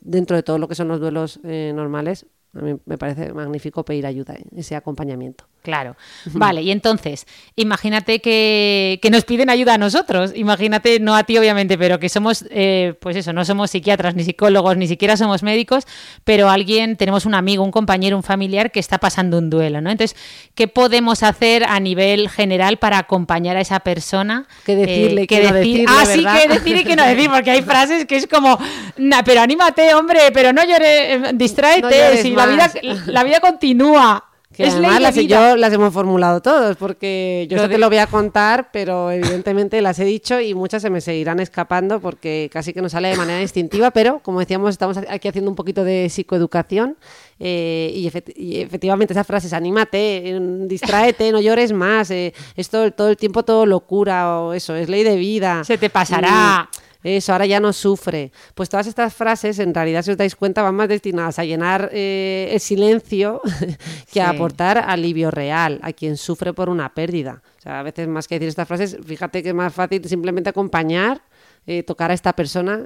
dentro 0.00 0.34
de 0.34 0.42
todo 0.42 0.58
lo 0.58 0.66
que 0.66 0.74
son 0.74 0.88
los 0.88 0.98
duelos 0.98 1.38
eh, 1.44 1.70
normales, 1.72 2.26
a 2.56 2.60
mí 2.62 2.74
me 2.86 2.98
parece 2.98 3.32
magnífico 3.32 3.84
pedir 3.84 4.06
ayuda, 4.06 4.34
eh, 4.34 4.44
ese 4.56 4.76
acompañamiento. 4.76 5.44
Claro. 5.62 5.96
Vale, 6.26 6.60
y 6.60 6.70
entonces, 6.70 7.26
imagínate 7.56 8.20
que, 8.20 8.98
que 9.00 9.08
nos 9.08 9.24
piden 9.24 9.48
ayuda 9.48 9.74
a 9.74 9.78
nosotros. 9.78 10.32
Imagínate, 10.36 11.00
no 11.00 11.16
a 11.16 11.24
ti 11.24 11.38
obviamente, 11.38 11.78
pero 11.78 11.98
que 11.98 12.10
somos, 12.10 12.44
eh, 12.50 12.92
pues 13.00 13.16
eso, 13.16 13.32
no 13.32 13.46
somos 13.46 13.70
psiquiatras, 13.70 14.14
ni 14.14 14.24
psicólogos, 14.24 14.76
ni 14.76 14.86
siquiera 14.86 15.16
somos 15.16 15.42
médicos, 15.42 15.86
pero 16.24 16.50
alguien, 16.50 16.96
tenemos 16.98 17.24
un 17.24 17.34
amigo, 17.34 17.64
un 17.64 17.70
compañero, 17.70 18.14
un 18.18 18.22
familiar 18.22 18.72
que 18.72 18.78
está 18.80 18.98
pasando 18.98 19.38
un 19.38 19.48
duelo, 19.48 19.80
¿no? 19.80 19.90
Entonces, 19.90 20.18
¿qué 20.54 20.68
podemos 20.68 21.22
hacer 21.22 21.64
a 21.64 21.80
nivel 21.80 22.28
general 22.28 22.76
para 22.76 22.98
acompañar 22.98 23.56
a 23.56 23.62
esa 23.62 23.80
persona? 23.80 24.46
Eh, 24.46 24.62
Qué 24.66 24.76
decirle, 24.76 25.26
qué 25.26 25.40
qué 25.40 25.48
no 25.48 25.54
decir. 25.54 25.72
decirle, 25.88 25.96
ah, 25.98 26.04
sí, 26.06 26.42
qué 26.42 26.54
decir 26.54 26.76
y 26.76 26.84
qué 26.84 26.94
no 26.96 27.06
decir, 27.06 27.30
porque 27.30 27.50
hay 27.52 27.62
frases 27.72 28.04
que 28.04 28.16
es 28.16 28.26
como, 28.26 28.58
"Nah, 28.98 29.22
pero 29.24 29.40
anímate, 29.40 29.94
hombre, 29.94 30.20
pero 30.34 30.52
no 30.52 30.62
llores, 30.62 30.88
eh, 30.90 31.22
distráete, 31.32 31.80
No 31.80 31.90
llores 31.90 32.20
si 32.20 32.30
la 32.46 32.68
vida, 32.68 32.70
más". 32.94 33.06
la 33.08 33.24
vida 33.24 33.40
continúa. 33.40 34.24
Que 34.56 34.68
es 34.68 34.74
ley 34.74 34.84
además 34.88 35.16
de 35.16 35.22
las, 35.22 35.28
yo 35.50 35.56
las 35.56 35.72
hemos 35.72 35.92
formulado 35.92 36.40
todos, 36.40 36.76
porque 36.76 37.48
yo 37.50 37.56
esto 37.56 37.66
de- 37.66 37.74
te 37.74 37.78
lo 37.80 37.88
voy 37.88 37.98
a 37.98 38.06
contar, 38.06 38.68
pero 38.72 39.10
evidentemente 39.10 39.82
las 39.82 39.98
he 39.98 40.04
dicho 40.04 40.40
y 40.40 40.54
muchas 40.54 40.80
se 40.80 40.90
me 40.90 41.00
seguirán 41.00 41.40
escapando 41.40 41.98
porque 41.98 42.48
casi 42.52 42.72
que 42.72 42.80
nos 42.80 42.92
sale 42.92 43.08
de 43.08 43.16
manera 43.16 43.42
instintiva, 43.42 43.90
pero 43.90 44.20
como 44.20 44.38
decíamos, 44.38 44.70
estamos 44.70 44.96
aquí 45.08 45.26
haciendo 45.26 45.50
un 45.50 45.56
poquito 45.56 45.82
de 45.82 46.08
psicoeducación 46.08 46.96
eh, 47.40 47.90
y, 47.96 48.06
efect- 48.08 48.32
y 48.36 48.60
efectivamente 48.60 49.12
esas 49.12 49.26
frases, 49.26 49.52
anímate, 49.52 50.28
eh, 50.36 50.40
distráete, 50.68 51.32
no 51.32 51.40
llores 51.40 51.72
más, 51.72 52.12
eh, 52.12 52.32
esto 52.54 52.92
todo 52.92 53.08
el 53.08 53.16
tiempo 53.16 53.42
todo 53.44 53.66
locura 53.66 54.38
o 54.38 54.52
eso, 54.52 54.76
es 54.76 54.88
ley 54.88 55.02
de 55.02 55.16
vida. 55.16 55.64
Se 55.64 55.78
te 55.78 55.90
pasará. 55.90 56.68
Mm, 56.70 56.84
eso, 57.04 57.32
ahora 57.32 57.46
ya 57.46 57.60
no 57.60 57.72
sufre. 57.72 58.32
Pues 58.54 58.68
todas 58.68 58.86
estas 58.86 59.14
frases, 59.14 59.58
en 59.58 59.72
realidad, 59.74 60.02
si 60.02 60.10
os 60.10 60.16
dais 60.16 60.34
cuenta, 60.34 60.62
van 60.62 60.74
más 60.74 60.88
destinadas 60.88 61.38
a 61.38 61.44
llenar 61.44 61.90
eh, 61.92 62.48
el 62.50 62.60
silencio 62.60 63.40
que 64.12 64.20
a 64.22 64.30
Sí. 64.30 64.36
aportar 64.36 64.78
alivio 64.78 65.30
real 65.30 65.78
a 65.82 65.92
quien 65.92 66.16
sufre 66.16 66.52
por 66.52 66.68
una 66.68 66.92
pérdida. 66.94 67.42
O 67.58 67.62
sea, 67.62 67.80
a 67.80 67.82
veces 67.82 68.08
más 68.08 68.26
que 68.26 68.36
decir 68.36 68.48
estas 68.48 68.66
frases, 68.68 68.96
fíjate 69.06 69.42
que 69.42 69.50
es 69.50 69.54
más 69.54 69.72
fácil 69.72 70.04
simplemente 70.04 70.50
acompañar. 70.50 71.20
eh, 71.66 71.82
tocar 71.82 72.10
a 72.10 72.14
esta 72.14 72.34
persona, 72.34 72.82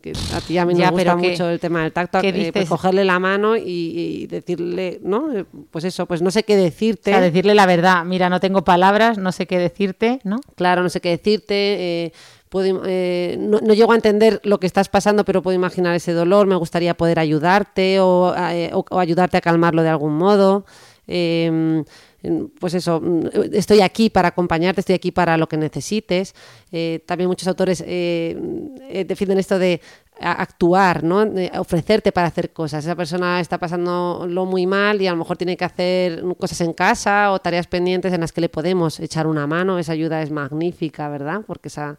que 0.00 0.12
a 0.12 0.40
ti 0.40 0.56
a 0.56 0.64
mí 0.64 0.72
Ya, 0.76 0.90
gusta 0.92 0.96
pero 1.16 1.20
¿qué- 1.20 1.30
mucho 1.30 1.50
el 1.50 1.58
tema 1.58 1.82
del 1.82 1.90
tacto, 1.90 2.20
eh, 2.22 2.50
pues 2.52 2.68
cogerle 2.68 3.04
la 3.04 3.18
mano 3.18 3.56
y, 3.56 3.62
y 3.64 4.26
decirle, 4.28 5.00
¿no? 5.02 5.32
Eh, 5.36 5.44
Pues 5.72 5.82
eso, 5.84 6.06
pues 6.06 6.22
no 6.22 6.30
sé 6.30 6.44
qué 6.44 6.54
decirte. 6.54 7.10
O 7.10 7.14
sea, 7.14 7.20
decirle 7.20 7.56
la 7.56 7.66
verdad, 7.66 8.04
mira, 8.04 8.28
no 8.28 8.38
tengo 8.38 8.62
palabras, 8.62 9.18
no 9.18 9.32
sé 9.32 9.46
qué 9.48 9.58
decirte, 9.58 10.20
¿no? 10.22 10.36
Claro, 10.54 10.84
no 10.84 10.90
sé 10.90 11.00
qué 11.00 11.08
decirte. 11.10 12.04
eh, 12.04 12.12
puedo 12.50 12.82
eh, 12.86 13.36
no, 13.38 13.60
no 13.60 13.72
llego 13.74 13.92
a 13.92 13.94
entender 13.96 14.40
lo 14.44 14.60
que 14.60 14.66
estás 14.66 14.88
pasando, 14.90 15.24
pero 15.24 15.40
puedo 15.42 15.54
imaginar 15.54 15.94
ese 15.96 16.12
dolor. 16.12 16.46
Me 16.46 16.56
gustaría 16.56 16.94
poder 16.94 17.18
ayudarte 17.18 18.00
o, 18.00 18.34
eh, 18.36 18.70
o- 18.74 18.84
o 18.90 18.98
ayudarte 18.98 19.38
a 19.38 19.40
calmarlo 19.40 19.82
de 19.82 19.88
algún 19.88 20.16
modo. 20.18 20.66
Eh, 21.06 21.82
pues 22.58 22.74
eso, 22.74 23.00
mm, 23.00 23.28
estoy 23.54 23.80
aquí 23.80 24.10
para 24.10 24.28
acompañarte, 24.28 24.80
estoy 24.80 24.94
aquí 24.96 25.10
para 25.10 25.38
lo 25.38 25.48
que 25.48 25.56
necesites. 25.56 26.34
Eh, 26.70 27.02
también 27.06 27.28
muchos 27.28 27.48
autores 27.48 27.82
eh, 27.86 28.36
eh, 28.90 29.04
defienden 29.06 29.38
esto 29.38 29.58
de 29.58 29.80
actuar, 30.20 31.02
¿no? 31.02 31.24
De 31.24 31.50
ofrecerte 31.58 32.12
para 32.12 32.28
hacer 32.28 32.52
cosas. 32.52 32.84
Esa 32.84 32.94
persona 32.94 33.40
está 33.40 33.56
pasándolo 33.56 34.44
muy 34.44 34.66
mal 34.66 35.00
y 35.00 35.06
a 35.06 35.12
lo 35.12 35.16
mejor 35.16 35.38
tiene 35.38 35.56
que 35.56 35.64
hacer 35.64 36.22
cosas 36.38 36.60
en 36.60 36.74
casa 36.74 37.32
o 37.32 37.38
tareas 37.38 37.66
pendientes 37.66 38.12
en 38.12 38.20
las 38.20 38.30
que 38.32 38.42
le 38.42 38.50
podemos 38.50 39.00
echar 39.00 39.26
una 39.26 39.46
mano. 39.46 39.78
Esa 39.78 39.92
ayuda 39.92 40.20
es 40.20 40.30
magnífica, 40.30 41.08
¿verdad? 41.08 41.40
Porque 41.46 41.68
esa 41.68 41.96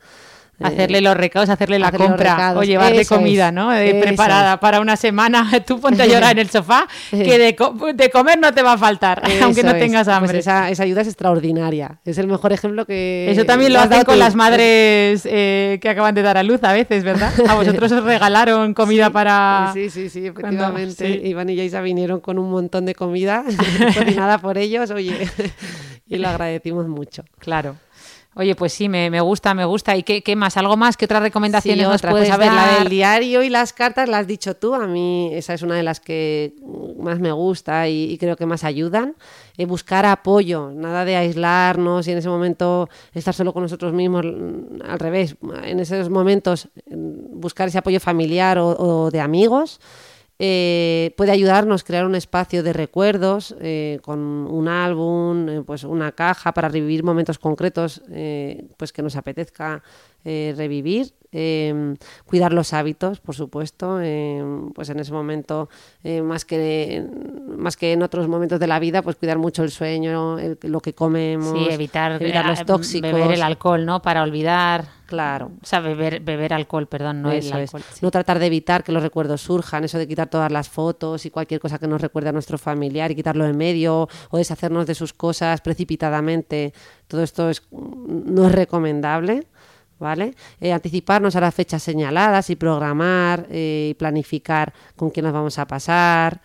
Hacerle 0.64 1.02
los 1.02 1.16
recados, 1.18 1.50
hacerle 1.50 1.80
la 1.80 1.88
hacerle 1.88 2.08
compra 2.08 2.54
o 2.56 2.64
llevarle 2.64 3.02
eso 3.02 3.16
comida, 3.16 3.48
es, 3.48 3.54
¿no? 3.54 3.74
Eh, 3.74 4.00
preparada 4.02 4.54
es. 4.54 4.60
para 4.60 4.80
una 4.82 4.96
semana. 4.96 5.50
Tú 5.66 5.80
ponte 5.80 6.02
a 6.04 6.06
llorar 6.08 6.32
en 6.34 6.40
el 6.40 6.50
sofá, 6.50 6.88
que 7.10 7.38
de, 7.38 7.56
co- 7.56 7.76
de 7.94 8.10
comer 8.10 8.40
no 8.40 8.54
te 8.54 8.62
va 8.62 8.74
a 8.74 8.78
faltar, 8.78 9.22
aunque 9.42 9.64
no 9.64 9.72
es. 9.72 9.80
tengas 9.80 10.06
Pues 10.08 10.18
hambre. 10.18 10.40
esa, 10.40 10.70
esa 10.70 10.84
ayuda 10.84 11.02
es 11.02 11.08
extraordinaria. 11.08 12.00
Es 12.06 12.18
el 12.18 12.28
mejor 12.28 12.54
ejemplo 12.54 12.86
que. 12.86 13.28
Eso 13.30 13.46
también 13.46 13.74
lo 13.74 13.80
has 13.80 13.86
hacen 13.86 13.92
dado 13.98 14.06
con 14.06 14.16
tú. 14.16 14.20
las 14.20 14.36
madres 14.36 15.22
eh, 15.26 15.80
que 15.82 15.90
acaban 15.90 16.16
de 16.16 16.22
dar 16.22 16.38
a 16.38 16.44
luz 16.44 16.64
a 16.64 16.74
veces, 16.74 17.04
¿verdad? 17.04 17.32
A 17.48 17.56
vosotros 17.56 17.92
os 17.92 18.04
regalaron 18.04 18.74
comida 18.74 19.10
para... 19.10 19.72
Sí, 19.74 19.90
sí, 19.90 20.10
sí, 20.10 20.30
cuando- 20.32 20.50
efectivamente. 20.50 21.14
sí. 21.22 21.28
Iván 21.28 21.50
y 21.50 21.56
Yaisa 21.56 21.82
vinieron 21.82 22.20
con 22.20 22.38
un 22.40 22.50
montón 22.52 22.86
de 22.86 22.96
comida 22.96 23.44
cocinada 23.96 24.38
por 24.38 24.58
ellos, 24.58 24.92
oye, 24.92 25.28
y 26.08 26.18
lo 26.18 26.30
agradecimos 26.30 26.88
mucho. 26.88 27.24
Claro. 27.40 27.76
Oye, 28.34 28.56
pues 28.56 28.72
sí, 28.72 28.88
me, 28.88 29.10
me 29.10 29.20
gusta, 29.20 29.54
me 29.54 29.66
gusta. 29.66 29.98
¿Y 29.98 30.04
qué, 30.04 30.22
qué 30.24 30.38
más? 30.38 30.56
¿Algo 30.56 30.78
más? 30.78 30.96
¿Qué 30.96 31.04
otras 31.04 31.22
recomendaciones 31.22 31.84
Sí, 31.86 31.90
nos 31.90 31.98
otra, 31.98 32.12
puedes 32.12 32.30
pues 32.30 32.34
a 32.36 32.38
ver, 32.38 32.54
la 32.54 32.80
del 32.80 32.88
diario 32.88 33.44
y 33.44 33.50
las 33.50 33.74
cartas 33.74 34.08
las 34.08 34.22
has 34.22 34.28
dicho 34.28 34.56
tú. 34.56 34.74
A 34.74 34.88
mí 34.88 35.30
esa 35.34 35.54
es 35.54 35.62
una 35.64 35.76
de 35.76 35.84
las 35.84 36.00
que 36.00 36.54
más 36.98 37.20
me 37.20 37.34
gusta 37.34 37.90
y, 37.90 38.06
y 38.14 38.18
creo 38.18 38.38
que 38.38 38.46
más 38.46 38.64
ayudan. 38.64 39.16
Eh, 39.58 39.66
buscar 39.66 40.06
apoyo, 40.06 40.72
nada 40.74 41.04
de 41.04 41.18
aislarnos 41.18 42.08
y 42.08 42.14
en 42.14 42.20
ese 42.20 42.30
momento 42.30 42.88
estar 43.14 43.34
solo 43.34 43.52
con 43.52 43.64
nosotros 43.64 43.92
mismos. 43.92 44.24
mm, 44.26 44.82
Al 44.90 45.00
revés, 45.00 45.36
en 45.64 45.82
esos 45.82 46.10
momentos 46.10 46.70
mm, 46.90 47.40
buscar 47.42 47.68
ese 47.68 47.80
apoyo 47.80 48.00
familiar 48.00 48.58
o, 48.60 48.70
o 48.70 49.12
de 49.12 49.20
amigos. 49.20 49.82
Eh, 50.44 51.14
puede 51.18 51.32
ayudarnos 51.32 51.84
crear 51.84 52.04
un 52.04 52.16
espacio 52.16 52.64
de 52.64 52.74
recuerdos 52.74 53.56
eh, 53.62 54.00
con 54.02 54.18
un 54.20 54.68
álbum, 54.68 55.48
eh, 55.48 55.62
pues 55.64 55.84
una 55.84 56.14
caja 56.14 56.52
para 56.52 56.68
revivir 56.68 57.04
momentos 57.04 57.38
concretos 57.38 58.02
eh, 58.10 58.66
pues 58.76 58.92
que 58.92 59.04
nos 59.04 59.16
apetezca 59.16 59.84
eh, 60.26 60.54
revivir. 60.58 61.14
Eh, 61.34 61.96
cuidar 62.26 62.52
los 62.52 62.74
hábitos, 62.74 63.22
por 63.22 63.36
supuesto, 63.36 64.00
eh, 64.02 64.44
pues 64.76 64.90
en 64.90 65.00
ese 65.00 65.14
momento, 65.14 65.70
eh, 66.04 66.22
más, 66.22 66.44
que, 66.44 67.06
más 67.58 67.78
que 67.78 67.94
en 67.94 68.04
otros 68.04 68.28
momentos 68.28 68.60
de 68.60 68.68
la 68.68 68.80
vida, 68.80 69.02
pues 69.02 69.16
cuidar 69.16 69.38
mucho 69.38 69.64
el 69.64 69.72
sueño, 69.72 70.38
el- 70.40 70.58
lo 70.64 70.82
que 70.82 70.94
comemos, 70.94 71.58
Sí, 71.58 71.68
evitar, 71.72 72.22
evitar 72.22 72.44
eh, 72.44 72.50
los 72.50 72.66
tóxicos. 72.66 73.14
beber 73.14 73.32
el 73.32 73.44
alcohol, 73.44 73.86
¿no? 73.86 74.02
Para 74.02 74.24
olvidar. 74.24 74.84
Claro. 75.06 75.52
O 75.62 75.66
sea, 75.66 75.80
beber, 75.80 76.20
beber 76.20 76.54
alcohol, 76.54 76.88
perdón, 76.88 77.22
no 77.22 77.32
Eso 77.32 77.56
el 77.56 77.64
es. 77.64 77.74
alcohol. 77.74 77.84
sí. 77.94 78.00
No 78.02 78.12
tratar 78.12 78.38
de 78.40 78.48
evitar 78.48 78.84
que 78.84 78.92
los 78.92 79.02
recuerdos 79.04 79.40
surjan, 79.42 79.86
eso 79.86 79.98
de 79.98 80.08
quitar 80.10 80.30
todas 80.30 80.52
las 80.52 80.68
fotos 80.68 81.26
y 81.26 81.30
cualquier 81.32 81.62
cosa 81.62 81.80
que 81.80 81.88
nos 81.88 82.02
recuerde 82.02 82.28
a 82.30 82.32
nuestro 82.34 82.58
familiar 82.58 83.10
y 83.10 83.16
quitarlo 83.16 83.46
en 83.46 83.56
medio 83.58 84.10
o 84.32 84.38
deshacernos 84.38 84.86
de 84.86 84.96
sus 84.96 85.14
cosas 85.14 85.62
precipitadamente. 85.62 86.74
Todo 87.08 87.24
esto 87.24 87.50
es, 87.50 87.64
no 87.72 88.48
es 88.48 88.52
recomendable. 88.54 89.48
¿Vale? 90.02 90.34
Eh, 90.60 90.74
anticiparnos 90.74 91.36
a 91.36 91.42
las 91.42 91.54
fechas 91.54 91.84
señaladas 91.84 92.50
y 92.50 92.56
programar 92.56 93.46
eh, 93.52 93.90
y 93.92 93.94
planificar 93.94 94.74
con 94.96 95.12
quién 95.12 95.26
nos 95.26 95.34
vamos 95.34 95.60
a 95.60 95.68
pasar. 95.68 96.42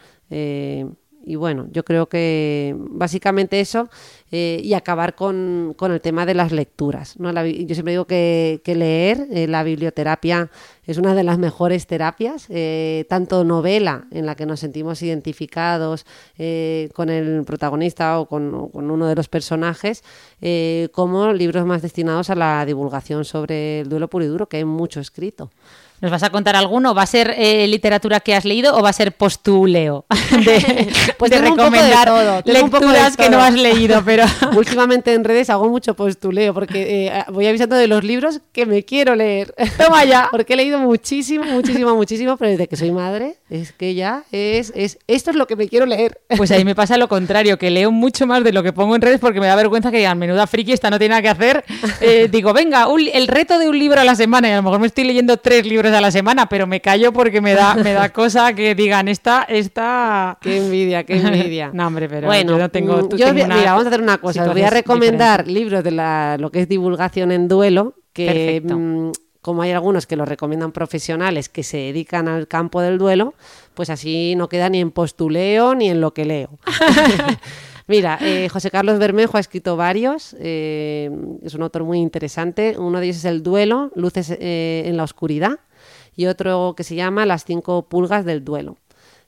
Y 1.27 1.35
bueno, 1.35 1.67
yo 1.73 1.85
creo 1.85 2.09
que 2.09 2.75
básicamente 2.79 3.59
eso 3.61 3.91
eh, 4.31 4.61
y 4.63 4.75
acabar 4.75 5.17
con, 5.17 5.75
con 5.77 5.91
el 5.91 6.01
tema 6.01 6.25
de 6.25 6.35
las 6.35 6.53
lecturas. 6.53 7.19
¿no? 7.19 7.33
La 7.33 7.45
yo 7.45 7.75
siempre 7.75 7.93
digo 7.93 8.07
que, 8.07 8.61
que 8.65 8.77
leer, 8.77 9.27
eh, 9.33 9.49
la 9.49 9.65
biblioterapia 9.65 10.51
es 10.87 10.99
una 10.99 11.15
de 11.15 11.25
las 11.25 11.37
mejores 11.39 11.87
terapias, 11.87 12.47
eh, 12.49 13.07
tanto 13.09 13.45
novela 13.45 14.07
en 14.13 14.25
la 14.25 14.37
que 14.37 14.47
nos 14.47 14.61
sentimos 14.61 15.03
identificados 15.03 16.07
eh, 16.39 16.91
con 16.95 17.09
el 17.09 17.45
protagonista 17.45 18.21
o 18.21 18.27
con, 18.27 18.55
o 18.55 18.69
con 18.69 18.91
uno 18.91 19.07
de 19.09 19.17
los 19.17 19.29
personajes, 19.29 20.05
eh, 20.41 20.89
como 20.93 21.33
libros 21.33 21.67
más 21.67 21.83
destinados 21.83 22.31
a 22.31 22.37
la 22.37 22.65
divulgación 22.65 23.25
sobre 23.25 23.81
el 23.81 23.89
duelo 23.89 24.09
puro 24.09 24.25
y 24.25 24.29
duro, 24.29 24.49
que 24.49 24.59
hay 24.59 24.65
mucho 24.65 25.01
escrito. 25.01 25.51
¿Nos 26.01 26.11
vas 26.11 26.23
a 26.23 26.31
contar 26.31 26.57
alguno? 26.57 26.95
¿Va 26.95 27.03
a 27.03 27.07
ser 27.07 27.35
eh, 27.39 27.67
literatura 27.67 28.21
que 28.21 28.35
has 28.35 28.45
leído 28.45 28.77
o 28.77 28.83
va 28.83 28.91
a 28.91 28.93
ser 28.93 29.13
postuleo? 29.13 30.05
De, 30.45 30.89
Pues 31.19 31.31
de 31.31 31.39
poco 31.39 31.57
de 31.57 31.63
recomendar 31.71 32.07
todo, 32.09 32.43
de 32.43 32.53
lecturas 32.53 33.17
que 33.17 33.31
no 33.31 33.41
has 33.41 33.55
leído, 33.55 34.03
pero... 34.05 34.25
Últimamente 34.57 35.15
en 35.15 35.25
redes 35.25 35.49
hago 35.51 35.69
mucho 35.69 35.95
postuleo 35.95 36.53
porque 36.53 37.07
eh, 37.07 37.25
voy 37.33 37.47
avisando 37.47 37.77
de 37.77 37.87
los 37.87 38.05
libros 38.05 38.41
que 38.53 38.67
me 38.67 38.85
quiero 38.85 39.15
leer. 39.15 39.55
Toma 39.79 40.05
ya. 40.05 40.29
Porque 40.31 40.53
he 40.53 40.57
leído 40.57 40.79
muchísimo, 40.79 41.45
muchísimo, 41.45 41.95
muchísimo, 41.95 42.37
pero 42.37 42.51
desde 42.51 42.67
que 42.69 42.77
soy 42.77 42.91
madre 42.91 43.37
es 43.49 43.73
que 43.73 43.95
ya 43.95 44.25
es, 44.33 44.73
es 44.75 44.99
esto 45.07 45.31
es 45.31 45.37
lo 45.37 45.47
que 45.47 45.57
me 45.57 45.69
quiero 45.69 45.87
leer. 45.87 46.21
Pues 46.37 46.51
ahí 46.51 46.65
me 46.65 46.75
pasa 46.75 46.97
lo 46.99 47.09
contrario, 47.09 47.59
que 47.59 47.71
leo 47.71 47.91
mucho 47.91 48.27
más 48.27 48.45
de 48.45 48.53
lo 48.53 48.63
que 48.63 48.73
pongo 48.73 48.95
en 48.97 49.03
redes 49.03 49.21
porque 49.21 49.41
me 49.41 49.47
da 49.47 49.57
vergüenza 49.57 49.91
que 49.91 49.99
digan, 49.99 50.19
menuda 50.19 50.47
friki, 50.47 50.73
esta 50.73 50.91
no 50.91 50.99
tiene 50.99 51.11
nada 51.11 51.23
que 51.23 51.29
hacer. 51.29 51.65
Eh, 52.01 52.29
digo, 52.31 52.53
venga, 52.53 52.89
un- 52.89 53.09
el 53.13 53.29
reto 53.29 53.59
de 53.59 53.69
un 53.69 53.79
libro 53.79 54.01
a 54.01 54.05
la 54.05 54.15
semana 54.17 54.49
y 54.49 54.53
a 54.53 54.57
lo 54.57 54.63
mejor 54.63 54.81
me 54.81 54.87
estoy 54.89 55.05
leyendo 55.05 55.37
tres 55.39 55.65
libros 55.67 55.86
a 55.95 56.01
la 56.01 56.11
semana, 56.11 56.49
pero 56.49 56.67
me 56.67 56.81
callo 56.81 57.13
porque 57.13 57.41
me 57.41 57.55
da, 57.55 57.75
me 57.75 57.93
da 57.93 58.09
cosa 58.13 58.53
que 58.55 58.75
digan, 58.75 59.09
esta, 59.09 59.43
esta... 59.49 60.39
Qué 60.43 60.57
envidia, 60.59 61.05
qué 61.05 61.17
envidia. 61.21 61.71
No, 61.75 61.87
hombre, 61.87 62.09
pero 62.09 62.27
bueno, 62.27 62.53
yo 62.53 62.59
no 62.59 62.69
tengo- 62.71 62.97
mm, 62.99 63.09
tú 63.09 63.17
yo 63.17 63.27
tengo 63.27 63.33
voy- 63.39 63.43
una 63.45 63.57
mira, 63.57 63.73
vamos 63.73 63.85
a 63.87 63.89
hacer 63.89 64.01
una 64.03 64.19
cosa. 64.19 64.43
Os 64.45 64.53
voy 64.53 64.63
a 64.63 64.71
recomendar 64.71 65.47
libros 65.47 65.83
de 65.85 65.91
la, 65.91 66.37
lo 66.39 66.51
que 66.51 66.61
es 66.63 66.69
divulgación 66.69 67.33
en 67.33 67.49
duelo, 67.49 67.95
que 68.13 68.63
mm, 68.65 69.11
como 69.43 69.63
hay 69.63 69.71
algunos 69.71 70.07
que 70.07 70.17
los 70.17 70.27
recomiendan 70.29 70.73
profesionales 70.73 71.49
que 71.49 71.63
se 71.63 71.77
dedican 71.77 72.27
al 72.29 72.49
campo 72.49 72.81
del 72.81 72.99
duelo, 72.99 73.35
pues 73.75 73.91
así 73.91 74.35
no 74.37 74.49
queda 74.49 74.69
ni 74.69 74.81
en 74.81 74.91
postuleo 74.91 75.75
ni 75.77 75.89
en 75.89 76.01
lo 76.01 76.13
que 76.13 76.25
leo. 76.25 76.59
Mira, 77.89 78.19
eh, 78.21 78.49
José 78.49 78.73
Carlos 78.73 78.99
Bermejo 78.99 79.37
ha 79.37 79.41
escrito 79.41 79.77
varios, 79.77 80.35
eh, 80.41 81.09
es 81.45 81.55
un 81.55 81.63
autor 81.63 81.85
muy 81.85 81.99
interesante. 81.99 82.75
Uno 82.77 82.99
de 82.99 83.07
ellos 83.07 83.19
es 83.19 83.25
El 83.25 83.45
duelo, 83.45 83.93
Luces 83.95 84.31
eh, 84.41 84.83
en 84.87 84.97
la 84.97 85.05
oscuridad, 85.05 85.61
y 86.17 86.27
otro 86.27 86.75
que 86.77 86.83
se 86.85 86.95
llama 86.95 87.27
Las 87.27 87.45
cinco 87.45 87.83
pulgas 87.89 88.25
del 88.25 88.45
duelo. 88.45 88.77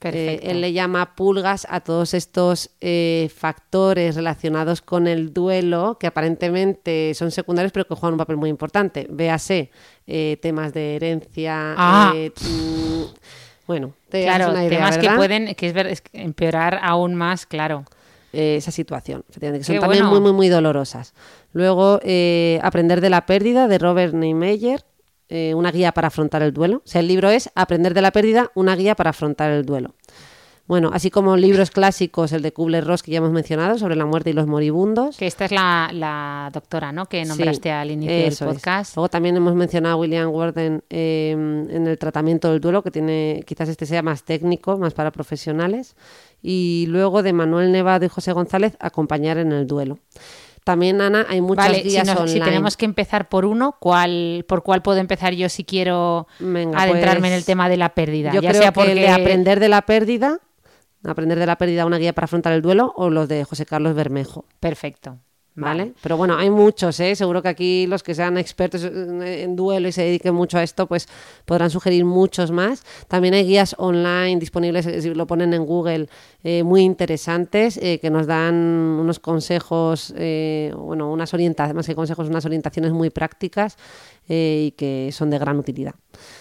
Eh, 0.01 0.38
él 0.44 0.61
le 0.61 0.72
llama 0.72 1.16
pulgas 1.16 1.66
a 1.68 1.81
todos 1.81 2.14
estos 2.14 2.70
eh, 2.81 3.29
factores 3.37 4.14
relacionados 4.14 4.81
con 4.81 5.09
el 5.09 5.35
duelo 5.35 5.96
que 5.98 6.07
aparentemente 6.07 7.14
son 7.14 7.33
secundarios 7.33 7.72
pero 7.72 7.85
que 7.85 7.96
juegan 7.96 8.14
un 8.14 8.18
papel 8.18 8.37
muy 8.37 8.48
importante. 8.48 9.09
Véase 9.11 9.70
eh, 10.07 10.38
temas 10.40 10.72
de 10.72 10.94
herencia. 10.96 11.74
Ah. 11.77 12.12
eh, 12.14 12.31
mm, 12.40 13.03
bueno, 13.66 13.92
te 14.09 14.22
Claro, 14.22 14.44
haces 14.44 14.55
una 14.55 14.64
idea, 14.66 14.79
temas 14.79 14.98
que 14.98 15.11
pueden 15.11 15.55
que 15.57 15.66
es 15.66 15.72
ver- 15.74 15.88
es 15.88 16.03
empeorar 16.12 16.79
aún 16.81 17.16
más, 17.16 17.44
claro. 17.44 17.85
esa 18.33 18.70
situación, 18.70 19.24
que 19.38 19.64
son 19.64 19.74
Qué 19.74 19.81
también 19.81 20.05
bueno. 20.05 20.11
muy, 20.11 20.20
muy, 20.20 20.33
muy 20.33 20.48
dolorosas. 20.48 21.12
Luego, 21.53 21.98
Aprender 22.62 23.01
de 23.01 23.11
la 23.11 23.27
pérdida 23.27 23.66
de 23.66 23.79
Robert 23.79 24.14
Neymeyer, 24.14 24.85
eh, 25.29 25.55
una 25.55 25.71
guía 25.73 25.93
para 25.93 26.09
afrontar 26.09 26.43
el 26.43 26.53
duelo. 26.53 26.79
O 26.79 26.88
sea, 26.88 27.01
el 27.01 27.09
libro 27.09 27.29
es 27.31 27.51
Aprender 27.55 27.95
de 27.95 28.03
la 28.03 28.12
pérdida, 28.12 28.51
una 28.55 28.77
guía 28.77 28.95
para 28.95 29.11
afrontar 29.11 29.51
el 29.51 29.64
duelo. 29.64 29.95
Bueno, 30.67 30.91
así 30.93 31.11
como 31.11 31.35
libros 31.38 31.71
clásicos, 31.71 32.31
el 32.33 32.43
de 32.43 32.53
Kubler-Ross 32.53 33.03
que 33.03 33.11
ya 33.12 33.19
hemos 33.19 33.31
mencionado, 33.33 33.79
sobre 33.79 33.97
la 33.97 34.05
muerte 34.05 34.29
y 34.29 34.33
los 34.35 34.47
moribundos. 34.47 35.17
Que 35.17 35.27
esta 35.27 35.47
es 35.47 35.51
la, 35.51 35.88
la 35.95 36.51
doctora, 36.53 36.93
¿no? 36.93 37.07
Que 37.07 37.23
Sí, 37.23 37.29
nombraste 37.31 37.73
al 37.73 37.91
inicio 37.91 38.14
del 38.14 38.27
es. 38.29 38.38
podcast. 38.38 38.95
Luego 38.95 39.09
también 39.09 39.35
hemos 39.35 39.55
mencionado 39.55 39.95
a 39.95 39.99
William 39.99 40.29
Warden 40.29 40.85
eh, 40.91 41.31
en 41.33 41.87
el 41.87 41.99
tratamiento 41.99 42.51
del 42.51 42.61
duelo, 42.61 42.83
que 42.83 42.91
tiene, 42.91 43.45
quizás 43.47 43.71
este 43.71 43.87
sea 43.87 44.03
más 44.03 44.25
técnico, 44.25 44.77
más 44.77 44.93
para 44.93 45.11
profesionales. 45.11 45.97
Y 46.43 46.85
luego 46.91 47.23
de 47.23 47.33
Manuel 47.33 47.73
Nevado 47.73 48.05
y 48.05 48.09
José 48.11 48.33
González, 48.33 48.77
acompañar 48.79 49.38
en 49.38 49.53
el 49.53 49.67
duelo. 49.67 49.99
También, 50.68 51.00
Ana, 51.00 51.24
hay 51.31 51.40
muchas 51.40 51.64
Vale, 51.64 52.28
si, 52.28 52.40
tenemos 52.40 52.76
que 52.76 52.85
empezar 52.85 53.31
por 53.31 53.46
uno, 53.46 53.76
¿cuál, 53.81 54.44
¿por 54.46 54.62
cuál 54.62 54.83
puedo 54.83 54.98
empezar 54.98 55.33
yo 55.33 55.48
si 55.48 55.64
quiero 55.64 56.26
Venga, 56.38 56.78
adentrarme 56.78 57.28
en 57.28 57.33
pues, 57.33 57.38
el 57.38 57.44
tema 57.46 57.70
de 57.70 57.78
la 57.78 57.94
pérdida? 57.94 58.35
Yo 58.35 58.42
ya 58.42 58.50
creo 58.50 58.61
sea 58.61 58.70
que 58.70 58.74
porque 58.74 58.92
el 58.92 58.98
de 58.98 59.09
aprender 59.09 59.61
de 59.61 59.68
la 59.70 59.81
pérdida, 59.81 60.40
aprender 61.04 61.38
de 61.38 61.46
la 61.46 61.57
pérdida, 61.57 61.87
una 61.87 61.96
guía 61.96 62.12
para 62.12 62.26
afrontar 62.26 62.52
el 62.52 62.61
duelo, 62.61 62.92
o 62.96 63.09
los 63.09 63.28
de 63.28 63.44
José 63.44 63.64
Carlos 63.64 63.94
Bermejo. 63.94 64.44
Perfecto. 64.61 65.16
¿Vale? 65.61 65.92
Pero 66.03 66.16
bueno, 66.16 66.37
hay 66.37 66.51
muchos, 66.51 67.01
¿eh? 67.01 67.16
Seguro 67.16 67.42
que 67.42 67.49
aquí 67.49 67.87
los 67.87 68.03
que 68.03 68.14
sean 68.14 68.38
expertos 68.38 68.85
en 68.85 69.57
duelo 69.57 69.88
y 69.88 69.92
se 69.92 70.03
dediquen 70.03 70.35
mucho 70.35 70.59
a 70.59 70.62
esto, 70.62 70.87
pues 70.87 71.09
podrán 71.44 71.71
sugerir 71.71 72.05
muchos 72.05 72.51
más. 72.51 72.85
También 73.09 73.35
hay 73.35 73.44
guías 73.44 73.75
online 73.79 74.38
disponibles, 74.38 74.87
eh, 74.87 75.03
si 75.03 75.12
lo 75.12 75.27
ponen 75.27 75.53
en 75.55 75.64
Google, 75.64 76.09
eh, 76.44 76.62
muy 76.62 76.83
interesantes, 76.83 77.77
eh, 77.77 77.99
que 78.01 78.11
nos 78.11 78.27
dan 78.27 78.55
unos 78.55 79.18
consejos, 79.18 80.14
eh, 80.16 80.73
bueno, 80.77 81.11
unas 81.11 81.35
orientaciones, 81.35 81.75
más 81.75 81.87
que 81.87 81.94
consejos, 81.94 82.29
unas 82.29 82.44
orientaciones 82.44 82.92
muy 82.92 83.11
prácticas 83.11 83.77
eh, 84.29 84.66
y 84.68 84.71
que 84.73 85.11
son 85.12 85.31
de 85.31 85.38
gran 85.38 85.59
utilidad. 85.59 85.94